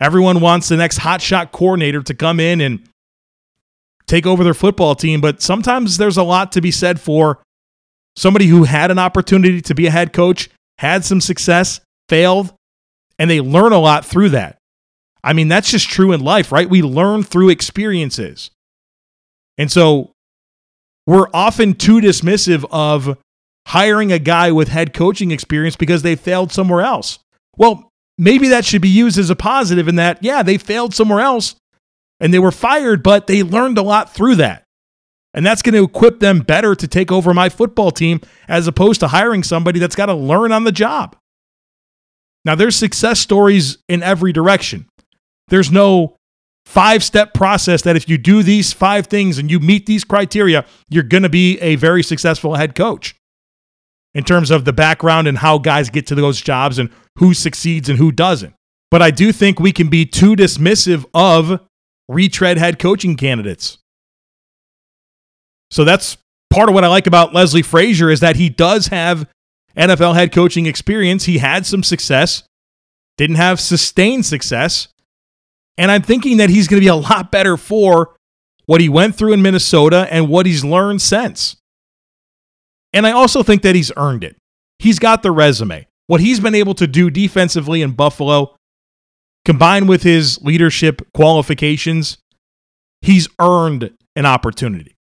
Everyone 0.00 0.40
wants 0.40 0.68
the 0.68 0.76
next 0.76 0.98
hotshot 0.98 1.52
coordinator 1.52 2.02
to 2.02 2.14
come 2.14 2.40
in 2.40 2.60
and 2.60 2.88
take 4.06 4.26
over 4.26 4.44
their 4.44 4.54
football 4.54 4.94
team, 4.94 5.20
but 5.20 5.42
sometimes 5.42 5.96
there's 5.96 6.16
a 6.16 6.22
lot 6.22 6.52
to 6.52 6.60
be 6.60 6.70
said 6.70 7.00
for 7.00 7.42
somebody 8.16 8.46
who 8.46 8.64
had 8.64 8.90
an 8.90 8.98
opportunity 8.98 9.60
to 9.62 9.74
be 9.74 9.86
a 9.86 9.90
head 9.90 10.12
coach, 10.12 10.48
had 10.78 11.04
some 11.04 11.20
success, 11.20 11.80
failed, 12.08 12.52
and 13.18 13.30
they 13.30 13.40
learn 13.40 13.72
a 13.72 13.78
lot 13.78 14.04
through 14.04 14.30
that. 14.30 14.58
I 15.24 15.32
mean, 15.32 15.48
that's 15.48 15.70
just 15.70 15.88
true 15.88 16.12
in 16.12 16.20
life, 16.20 16.52
right? 16.52 16.68
We 16.68 16.82
learn 16.82 17.22
through 17.22 17.48
experiences. 17.48 18.50
And 19.58 19.72
so 19.72 20.12
we're 21.06 21.28
often 21.32 21.74
too 21.74 22.00
dismissive 22.00 22.64
of 22.70 23.18
hiring 23.66 24.12
a 24.12 24.18
guy 24.18 24.52
with 24.52 24.68
head 24.68 24.94
coaching 24.94 25.32
experience 25.32 25.76
because 25.76 26.02
they 26.02 26.14
failed 26.14 26.52
somewhere 26.52 26.82
else. 26.82 27.18
Well, 27.56 27.90
maybe 28.16 28.48
that 28.48 28.64
should 28.64 28.82
be 28.82 28.88
used 28.88 29.18
as 29.18 29.28
a 29.28 29.36
positive 29.36 29.88
in 29.88 29.96
that, 29.96 30.22
yeah, 30.22 30.42
they 30.42 30.56
failed 30.56 30.94
somewhere 30.94 31.20
else 31.20 31.56
and 32.20 32.32
they 32.32 32.38
were 32.38 32.52
fired, 32.52 33.02
but 33.02 33.26
they 33.26 33.42
learned 33.42 33.76
a 33.76 33.82
lot 33.82 34.14
through 34.14 34.36
that. 34.36 34.62
And 35.34 35.44
that's 35.44 35.62
going 35.62 35.74
to 35.74 35.84
equip 35.84 36.20
them 36.20 36.40
better 36.40 36.74
to 36.74 36.88
take 36.88 37.10
over 37.12 37.34
my 37.34 37.48
football 37.48 37.90
team 37.90 38.20
as 38.48 38.66
opposed 38.66 39.00
to 39.00 39.08
hiring 39.08 39.42
somebody 39.42 39.80
that's 39.80 39.96
got 39.96 40.06
to 40.06 40.14
learn 40.14 40.52
on 40.52 40.64
the 40.64 40.72
job. 40.72 41.16
Now, 42.44 42.54
there's 42.54 42.76
success 42.76 43.18
stories 43.18 43.78
in 43.88 44.02
every 44.02 44.32
direction. 44.32 44.86
There's 45.48 45.72
no 45.72 46.16
five 46.64 47.02
step 47.02 47.34
process 47.34 47.82
that 47.82 47.96
if 47.96 48.08
you 48.08 48.16
do 48.16 48.42
these 48.42 48.72
five 48.72 49.08
things 49.08 49.38
and 49.38 49.50
you 49.50 49.58
meet 49.58 49.86
these 49.86 50.04
criteria, 50.04 50.64
you're 50.88 51.02
going 51.02 51.24
to 51.24 51.28
be 51.28 51.58
a 51.58 51.74
very 51.74 52.02
successful 52.02 52.54
head 52.54 52.74
coach 52.74 53.16
in 54.16 54.24
terms 54.24 54.50
of 54.50 54.64
the 54.64 54.72
background 54.72 55.28
and 55.28 55.36
how 55.36 55.58
guys 55.58 55.90
get 55.90 56.06
to 56.06 56.14
those 56.14 56.40
jobs 56.40 56.78
and 56.78 56.88
who 57.18 57.34
succeeds 57.34 57.90
and 57.90 57.98
who 57.98 58.10
doesn't. 58.10 58.54
But 58.90 59.02
I 59.02 59.10
do 59.10 59.30
think 59.30 59.60
we 59.60 59.72
can 59.72 59.88
be 59.88 60.06
too 60.06 60.34
dismissive 60.34 61.04
of 61.12 61.60
retread 62.08 62.56
head 62.56 62.78
coaching 62.78 63.16
candidates. 63.16 63.76
So 65.70 65.84
that's 65.84 66.16
part 66.48 66.70
of 66.70 66.74
what 66.74 66.82
I 66.82 66.88
like 66.88 67.06
about 67.06 67.34
Leslie 67.34 67.60
Frazier 67.60 68.08
is 68.08 68.20
that 68.20 68.36
he 68.36 68.48
does 68.48 68.86
have 68.86 69.28
NFL 69.76 70.14
head 70.14 70.32
coaching 70.32 70.64
experience. 70.64 71.24
He 71.24 71.36
had 71.36 71.66
some 71.66 71.82
success, 71.82 72.42
didn't 73.18 73.36
have 73.36 73.60
sustained 73.60 74.24
success. 74.24 74.88
And 75.76 75.90
I'm 75.90 76.00
thinking 76.00 76.38
that 76.38 76.48
he's 76.48 76.68
going 76.68 76.80
to 76.80 76.84
be 76.84 76.88
a 76.88 76.94
lot 76.94 77.30
better 77.30 77.58
for 77.58 78.16
what 78.64 78.80
he 78.80 78.88
went 78.88 79.14
through 79.14 79.34
in 79.34 79.42
Minnesota 79.42 80.08
and 80.10 80.30
what 80.30 80.46
he's 80.46 80.64
learned 80.64 81.02
since. 81.02 81.56
And 82.96 83.06
I 83.06 83.12
also 83.12 83.42
think 83.42 83.60
that 83.60 83.74
he's 83.74 83.92
earned 83.98 84.24
it. 84.24 84.36
He's 84.78 84.98
got 84.98 85.22
the 85.22 85.30
resume. 85.30 85.86
What 86.06 86.22
he's 86.22 86.40
been 86.40 86.54
able 86.54 86.72
to 86.76 86.86
do 86.86 87.10
defensively 87.10 87.82
in 87.82 87.92
Buffalo, 87.92 88.56
combined 89.44 89.86
with 89.86 90.02
his 90.02 90.40
leadership 90.40 91.02
qualifications, 91.12 92.16
he's 93.02 93.28
earned 93.38 93.92
an 94.16 94.24
opportunity. 94.24 94.96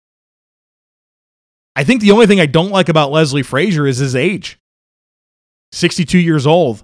I 1.75 1.83
think 1.83 2.01
the 2.01 2.09
only 2.09 2.25
thing 2.25 2.39
I 2.39 2.47
don't 2.47 2.71
like 2.71 2.89
about 2.89 3.11
Leslie 3.11 3.43
Frazier 3.43 3.85
is 3.85 3.99
his 3.99 4.15
age 4.15 4.57
62 5.71 6.17
years 6.17 6.47
old. 6.47 6.83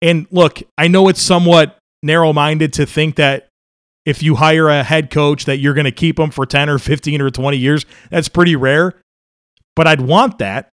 And 0.00 0.28
look, 0.30 0.62
I 0.78 0.86
know 0.86 1.08
it's 1.08 1.20
somewhat 1.20 1.76
narrow 2.04 2.32
minded 2.32 2.74
to 2.74 2.86
think 2.86 3.16
that 3.16 3.48
if 4.06 4.22
you 4.22 4.36
hire 4.36 4.68
a 4.68 4.84
head 4.84 5.10
coach 5.10 5.46
that 5.46 5.56
you're 5.56 5.74
going 5.74 5.86
to 5.86 5.92
keep 5.92 6.20
him 6.20 6.30
for 6.30 6.46
10 6.46 6.68
or 6.68 6.78
15 6.78 7.20
or 7.20 7.30
20 7.30 7.56
years. 7.56 7.84
That's 8.10 8.28
pretty 8.28 8.54
rare, 8.54 8.94
but 9.76 9.86
I'd 9.86 10.00
want 10.00 10.38
that. 10.38 10.70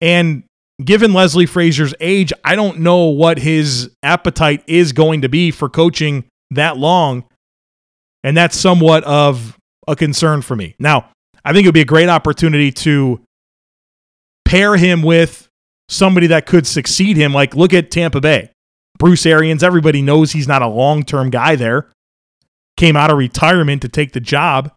And 0.00 0.44
given 0.82 1.12
Leslie 1.12 1.46
Frazier's 1.46 1.94
age, 2.00 2.32
I 2.44 2.56
don't 2.56 2.80
know 2.80 3.06
what 3.06 3.38
his 3.38 3.90
appetite 4.02 4.62
is 4.66 4.92
going 4.92 5.22
to 5.22 5.28
be 5.28 5.50
for 5.50 5.68
coaching 5.68 6.24
that 6.50 6.76
long. 6.76 7.24
And 8.22 8.36
that's 8.36 8.58
somewhat 8.58 9.04
of 9.04 9.56
a 9.86 9.94
concern 9.94 10.42
for 10.42 10.56
me. 10.56 10.74
Now, 10.78 11.10
I 11.44 11.52
think 11.52 11.64
it 11.64 11.68
would 11.68 11.74
be 11.74 11.80
a 11.82 11.86
great 11.86 12.08
opportunity 12.08 12.72
to 12.72 13.20
pair 14.44 14.76
him 14.76 15.02
with 15.02 15.48
somebody 15.88 16.28
that 16.28 16.46
could 16.46 16.66
succeed 16.66 17.16
him. 17.16 17.32
Like, 17.32 17.54
look 17.54 17.74
at 17.74 17.90
Tampa 17.90 18.20
Bay. 18.20 18.50
Bruce 18.98 19.26
Arians, 19.26 19.62
everybody 19.62 20.02
knows 20.02 20.32
he's 20.32 20.48
not 20.48 20.62
a 20.62 20.68
long 20.68 21.02
term 21.02 21.30
guy 21.30 21.56
there. 21.56 21.90
Came 22.76 22.96
out 22.96 23.10
of 23.10 23.18
retirement 23.18 23.82
to 23.82 23.88
take 23.88 24.12
the 24.12 24.20
job. 24.20 24.72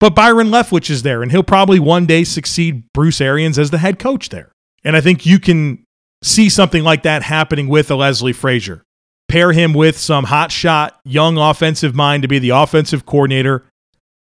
But 0.00 0.14
Byron 0.14 0.48
Leftwich 0.48 0.90
is 0.90 1.02
there, 1.02 1.22
and 1.22 1.30
he'll 1.30 1.42
probably 1.42 1.78
one 1.78 2.06
day 2.06 2.24
succeed 2.24 2.84
Bruce 2.94 3.20
Arians 3.20 3.58
as 3.58 3.70
the 3.70 3.78
head 3.78 3.98
coach 3.98 4.30
there. 4.30 4.50
And 4.82 4.96
I 4.96 5.02
think 5.02 5.26
you 5.26 5.38
can 5.38 5.84
see 6.22 6.48
something 6.48 6.82
like 6.82 7.02
that 7.02 7.22
happening 7.22 7.68
with 7.68 7.90
a 7.90 7.94
Leslie 7.94 8.32
Frazier. 8.32 8.82
Pair 9.28 9.52
him 9.52 9.74
with 9.74 9.98
some 9.98 10.24
hotshot 10.24 10.92
young 11.04 11.36
offensive 11.36 11.94
mind 11.94 12.22
to 12.22 12.28
be 12.28 12.38
the 12.38 12.50
offensive 12.50 13.06
coordinator 13.06 13.66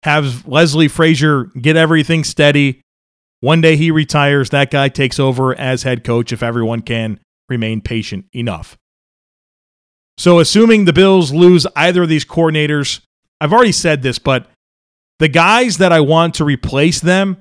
have 0.02 0.46
Leslie 0.46 0.88
Frazier 0.88 1.44
get 1.60 1.76
everything 1.76 2.24
steady. 2.24 2.80
One 3.40 3.60
day 3.60 3.76
he 3.76 3.90
retires, 3.90 4.50
that 4.50 4.70
guy 4.70 4.88
takes 4.88 5.18
over 5.20 5.54
as 5.54 5.82
head 5.82 6.04
coach 6.04 6.32
if 6.32 6.42
everyone 6.42 6.80
can 6.80 7.20
remain 7.48 7.80
patient 7.80 8.26
enough. 8.32 8.76
So, 10.16 10.38
assuming 10.38 10.86
the 10.86 10.92
Bills 10.92 11.32
lose 11.32 11.66
either 11.76 12.04
of 12.04 12.08
these 12.08 12.24
coordinators, 12.24 13.00
I've 13.40 13.52
already 13.52 13.72
said 13.72 14.02
this, 14.02 14.18
but 14.18 14.46
the 15.18 15.28
guys 15.28 15.78
that 15.78 15.92
I 15.92 16.00
want 16.00 16.34
to 16.34 16.44
replace 16.44 17.00
them 17.00 17.38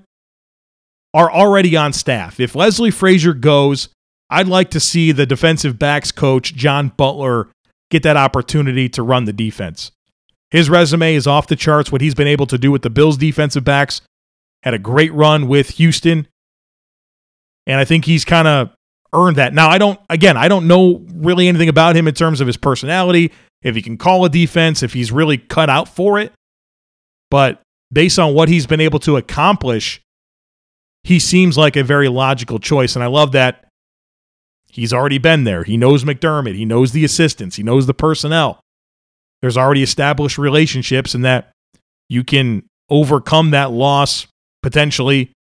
are 1.13 1.31
already 1.31 1.75
on 1.75 1.93
staff. 1.93 2.39
If 2.39 2.55
Leslie 2.55 2.91
Frazier 2.91 3.33
goes, 3.33 3.89
I'd 4.29 4.47
like 4.47 4.71
to 4.71 4.79
see 4.79 5.11
the 5.11 5.25
defensive 5.25 5.79
backs 5.79 6.11
coach, 6.11 6.53
John 6.55 6.89
Butler, 6.89 7.49
get 7.91 8.03
that 8.03 8.17
opportunity 8.17 8.89
to 8.89 9.03
run 9.03 9.25
the 9.25 9.33
defense. 9.33 9.91
His 10.51 10.69
resume 10.69 11.15
is 11.15 11.27
off 11.27 11.47
the 11.47 11.55
charts, 11.55 11.91
what 11.91 12.01
he's 12.01 12.15
been 12.15 12.27
able 12.27 12.47
to 12.47 12.57
do 12.57 12.71
with 12.71 12.81
the 12.81 12.89
Bills 12.89 13.17
defensive 13.17 13.63
backs. 13.63 14.01
Had 14.63 14.73
a 14.73 14.79
great 14.79 15.13
run 15.13 15.47
with 15.47 15.71
Houston. 15.71 16.27
And 17.67 17.79
I 17.79 17.85
think 17.85 18.05
he's 18.05 18.25
kind 18.25 18.47
of 18.47 18.71
earned 19.13 19.37
that. 19.37 19.53
Now, 19.53 19.69
I 19.69 19.77
don't, 19.77 19.99
again, 20.09 20.37
I 20.37 20.47
don't 20.47 20.67
know 20.67 21.05
really 21.13 21.47
anything 21.47 21.69
about 21.69 21.95
him 21.95 22.07
in 22.07 22.13
terms 22.13 22.41
of 22.41 22.47
his 22.47 22.57
personality, 22.57 23.31
if 23.61 23.75
he 23.75 23.81
can 23.81 23.97
call 23.97 24.25
a 24.25 24.29
defense, 24.29 24.83
if 24.83 24.93
he's 24.93 25.11
really 25.11 25.37
cut 25.37 25.69
out 25.69 25.87
for 25.87 26.19
it. 26.19 26.31
But 27.31 27.61
based 27.91 28.19
on 28.19 28.33
what 28.33 28.49
he's 28.49 28.67
been 28.67 28.81
able 28.81 28.99
to 28.99 29.17
accomplish, 29.17 30.01
he 31.03 31.19
seems 31.19 31.57
like 31.57 31.75
a 31.75 31.83
very 31.83 32.09
logical 32.09 32.59
choice. 32.59 32.95
And 32.95 33.03
I 33.03 33.07
love 33.07 33.31
that 33.33 33.67
he's 34.67 34.93
already 34.93 35.17
been 35.17 35.43
there. 35.43 35.63
He 35.63 35.77
knows 35.77 36.03
McDermott, 36.03 36.55
he 36.55 36.65
knows 36.65 36.91
the 36.91 37.05
assistants, 37.05 37.55
he 37.55 37.63
knows 37.63 37.87
the 37.87 37.93
personnel 37.93 38.59
there's 39.45 39.57
already 39.57 39.83
established 39.83 40.39
relationships 40.39 41.13
and 41.13 41.23
that 41.23 41.51
you 42.09 42.23
can 42.23 42.63
overcome 42.89 43.51
that 43.51 43.69
loss 43.69 44.25
potentially 44.63 45.31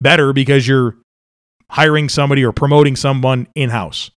better 0.00 0.32
because 0.32 0.66
you're 0.66 0.96
hiring 1.70 2.08
somebody 2.08 2.44
or 2.44 2.50
promoting 2.50 2.96
someone 2.96 3.46
in 3.54 3.70
house. 3.70 4.10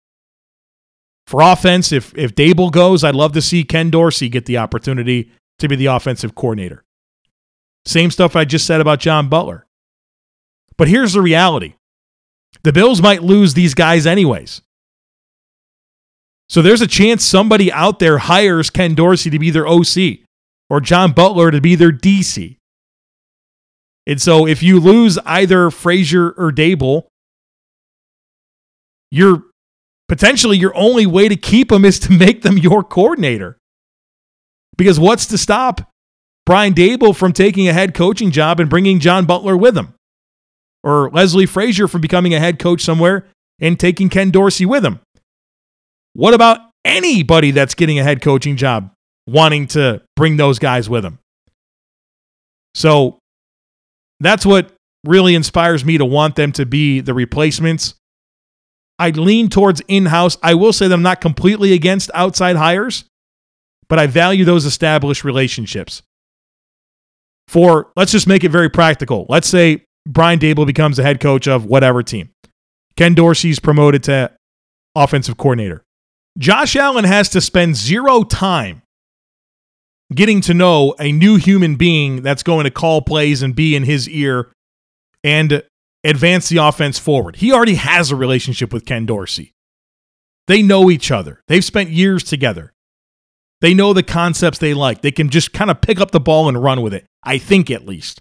For 1.27 1.41
offense, 1.41 1.91
if 1.91 2.17
if 2.17 2.37
Daboll 2.37 2.71
goes, 2.71 3.03
I'd 3.03 3.17
love 3.17 3.33
to 3.33 3.43
see 3.43 3.65
Ken 3.65 3.91
Dorsey 3.91 4.29
get 4.29 4.47
the 4.47 4.59
opportunity 4.59 5.33
to 5.59 5.67
be 5.67 5.75
the 5.75 5.87
offensive 5.87 6.37
coordinator. 6.37 6.85
Same 7.87 8.11
stuff 8.11 8.35
I 8.35 8.44
just 8.44 8.66
said 8.66 8.81
about 8.81 8.99
John 8.99 9.29
Butler. 9.29 9.66
But 10.77 10.88
here's 10.88 11.12
the 11.12 11.22
reality. 11.22 11.75
The 12.64 12.72
Bills 12.72 13.01
might 13.01 13.22
lose 13.22 13.55
these 13.55 13.75
guys 13.75 14.07
anyways. 14.07 14.61
So 16.49 16.62
there's 16.62 16.83
a 16.83 16.87
chance 16.87 17.25
somebody 17.25 17.72
out 17.72 17.99
there 18.01 18.18
hires 18.18 18.70
Ken 18.70 18.94
Dorsey 18.94 19.31
to 19.31 19.38
be 19.38 19.51
their 19.51 19.66
OC 19.66 20.18
or 20.68 20.81
John 20.81 21.12
Butler 21.12 21.51
to 21.51 21.61
be 21.61 21.77
their 21.77 21.92
DC. 21.92 22.57
And 24.07 24.20
so 24.20 24.46
if 24.46 24.62
you 24.62 24.79
lose 24.81 25.18
either 25.18 25.70
Frazier 25.70 26.31
or 26.33 26.53
Daboll, 26.53 27.07
you're 29.11 29.44
potentially 30.09 30.57
your 30.57 30.77
only 30.77 31.07
way 31.07 31.29
to 31.29 31.37
keep 31.37 31.68
them 31.68 31.85
is 31.85 31.99
to 32.01 32.12
make 32.16 32.42
them 32.42 32.59
your 32.59 32.83
coordinator. 32.83 33.59
Because 34.77 35.01
what's 35.01 35.27
to 35.27 35.38
stop 35.38 35.92
Brian 36.47 36.73
Daboll 36.73 37.15
from 37.15 37.33
taking 37.33 37.69
a 37.69 37.73
head 37.73 37.93
coaching 37.93 38.31
job 38.31 38.61
and 38.61 38.71
bringing 38.71 39.01
John 39.01 39.27
Butler 39.27 39.57
with 39.57 39.77
him? 39.77 39.93
Or 40.83 41.11
Leslie 41.11 41.47
Frazier 41.47 41.89
from 41.89 42.01
becoming 42.01 42.33
a 42.33 42.39
head 42.39 42.61
coach 42.61 42.81
somewhere 42.81 43.27
and 43.61 43.79
taking 43.79 44.09
Ken 44.09 44.31
Dorsey 44.31 44.64
with 44.64 44.85
him? 44.85 45.01
What 46.12 46.33
about 46.33 46.61
anybody 46.85 47.51
that's 47.51 47.75
getting 47.75 47.99
a 47.99 48.05
head 48.05 48.23
coaching 48.23 48.57
job 48.57 48.93
wanting 49.27 49.66
to 49.68 50.03
bring 50.14 50.37
those 50.37 50.61
guys 50.61 50.89
with 50.89 51.03
them? 51.03 51.18
So 52.75 53.18
that's 54.20 54.47
what 54.47 54.73
really 55.05 55.35
inspires 55.35 55.85
me 55.85 55.99
to 55.99 56.05
want 56.05 56.37
them 56.37 56.53
to 56.53 56.64
be 56.64 57.01
the 57.01 57.14
replacements. 57.14 57.95
I 58.99 59.11
lean 59.11 59.49
towards 59.49 59.83
in 59.89 60.07
house. 60.07 60.39
I 60.43 60.55
will 60.55 60.73
say 60.73 60.87
that 60.87 60.95
I'm 60.95 61.03
not 61.03 61.20
completely 61.20 61.73
against 61.73 62.11
outside 62.14 62.57
hires, 62.57 63.05
but 63.89 63.99
I 63.99 64.07
value 64.07 64.45
those 64.45 64.64
established 64.64 65.25
relationships. 65.25 66.03
For 67.49 67.92
let's 67.97 68.12
just 68.12 68.26
make 68.26 68.44
it 68.44 68.51
very 68.51 68.68
practical. 68.68 69.26
Let's 69.28 69.49
say 69.49 69.84
Brian 70.07 70.38
Daboll 70.38 70.66
becomes 70.66 70.97
the 70.97 71.03
head 71.03 71.20
coach 71.20 71.47
of 71.47 71.64
whatever 71.64 72.03
team. 72.03 72.30
Ken 72.97 73.14
Dorsey's 73.14 73.61
promoted 73.61 74.03
to 74.05 74.32
offensive 74.94 75.36
coordinator. 75.36 75.84
Josh 76.38 76.76
Allen 76.76 77.05
has 77.05 77.28
to 77.30 77.40
spend 77.40 77.76
zero 77.76 78.22
time 78.22 78.82
getting 80.14 80.40
to 80.42 80.55
know 80.55 80.94
a 81.01 81.12
new 81.12 81.36
human 81.36 81.76
being 81.76 82.22
that's 82.22 82.42
going 82.42 82.64
to 82.64 82.70
call 82.70 83.03
plays 83.03 83.42
and 83.42 83.55
be 83.55 83.74
in 83.74 83.84
his 83.84 84.09
ear 84.09 84.53
and 85.24 85.62
advance 86.05 86.49
the 86.49 86.59
offense 86.59 86.99
forward. 86.99 87.36
He 87.36 87.53
already 87.53 87.74
has 87.74 88.11
a 88.11 88.16
relationship 88.16 88.72
with 88.72 88.86
Ken 88.86 89.07
Dorsey. 89.07 89.53
They 90.47 90.62
know 90.62 90.90
each 90.90 91.11
other. 91.11 91.42
They've 91.49 91.64
spent 91.64 91.90
years 91.90 92.22
together. 92.22 92.72
They 93.61 93.75
know 93.75 93.93
the 93.93 94.03
concepts 94.03 94.59
they 94.59 94.75
like. 94.75 95.01
They 95.01 95.11
can 95.11 95.31
just 95.31 95.53
kind 95.53 95.71
of 95.71 95.81
pick 95.81 96.01
up 96.01 96.11
the 96.11 96.21
ball 96.21 96.49
and 96.49 96.63
run 96.63 96.83
with 96.83 96.93
it. 96.95 97.07
I 97.23 97.39
think 97.39 97.71
at 97.71 97.87
least. 97.87 98.21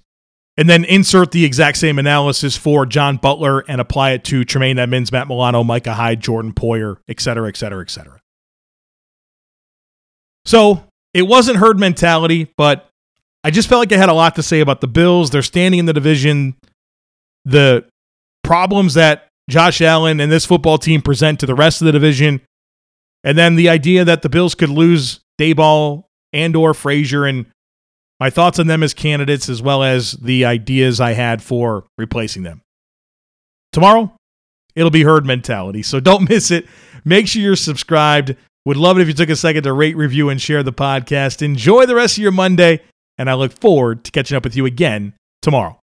And 0.57 0.69
then 0.69 0.85
insert 0.85 1.31
the 1.31 1.43
exact 1.43 1.77
same 1.77 1.99
analysis 1.99 2.55
for 2.55 2.85
John 2.85 3.17
Butler 3.17 3.65
and 3.67 3.81
apply 3.81 4.11
it 4.11 4.23
to 4.25 4.45
Tremaine 4.45 4.79
Edmunds, 4.79 5.11
Matt 5.11 5.27
Milano, 5.27 5.63
Micah 5.65 5.93
Hyde, 5.93 6.21
Jordan 6.21 6.53
Poyer, 6.53 6.97
et 7.09 7.19
cetera, 7.19 7.49
et 7.49 7.57
cetera, 7.57 7.81
et 7.81 7.89
cetera. 7.89 8.21
So 10.45 10.85
it 11.13 11.23
wasn't 11.23 11.57
herd 11.57 11.77
mentality, 11.77 12.53
but 12.55 12.87
I 13.43 13.51
just 13.51 13.67
felt 13.67 13.79
like 13.79 13.91
I 13.91 13.97
had 13.97 14.09
a 14.09 14.13
lot 14.13 14.35
to 14.35 14.43
say 14.43 14.61
about 14.61 14.79
the 14.79 14.87
Bills. 14.87 15.29
They're 15.29 15.41
standing 15.41 15.79
in 15.79 15.85
the 15.85 15.93
division, 15.93 16.55
the 17.43 17.85
problems 18.43 18.93
that 18.93 19.27
Josh 19.49 19.81
Allen 19.81 20.21
and 20.21 20.31
this 20.31 20.45
football 20.45 20.77
team 20.77 21.01
present 21.01 21.41
to 21.41 21.45
the 21.45 21.55
rest 21.55 21.81
of 21.81 21.85
the 21.85 21.91
division, 21.91 22.41
and 23.23 23.37
then 23.37 23.55
the 23.55 23.67
idea 23.67 24.05
that 24.05 24.21
the 24.21 24.29
Bills 24.29 24.55
could 24.55 24.69
lose 24.69 25.19
Daboll 25.39 26.05
and 26.33 26.55
or 26.55 26.73
Frazier 26.73 27.25
and 27.25 27.45
my 28.19 28.29
thoughts 28.29 28.59
on 28.59 28.67
them 28.67 28.83
as 28.83 28.93
candidates 28.93 29.49
as 29.49 29.61
well 29.61 29.83
as 29.83 30.13
the 30.13 30.45
ideas 30.45 31.01
I 31.01 31.13
had 31.13 31.41
for 31.41 31.85
replacing 31.97 32.43
them. 32.43 32.61
Tomorrow, 33.73 34.15
it'll 34.75 34.89
be 34.91 35.03
herd 35.03 35.25
mentality, 35.25 35.83
so 35.83 35.99
don't 35.99 36.29
miss 36.29 36.51
it. 36.51 36.65
Make 37.03 37.27
sure 37.27 37.41
you're 37.41 37.55
subscribed. 37.55 38.35
Would 38.65 38.77
love 38.77 38.97
it 38.97 39.01
if 39.01 39.07
you 39.07 39.13
took 39.13 39.29
a 39.29 39.35
second 39.35 39.63
to 39.63 39.73
rate, 39.73 39.95
review, 39.95 40.29
and 40.29 40.41
share 40.41 40.63
the 40.63 40.73
podcast. 40.73 41.41
Enjoy 41.41 41.85
the 41.85 41.95
rest 41.95 42.17
of 42.17 42.23
your 42.23 42.31
Monday, 42.31 42.81
and 43.17 43.29
I 43.29 43.33
look 43.33 43.51
forward 43.51 44.03
to 44.05 44.11
catching 44.11 44.37
up 44.37 44.43
with 44.43 44.55
you 44.55 44.65
again 44.65 45.13
tomorrow. 45.41 45.79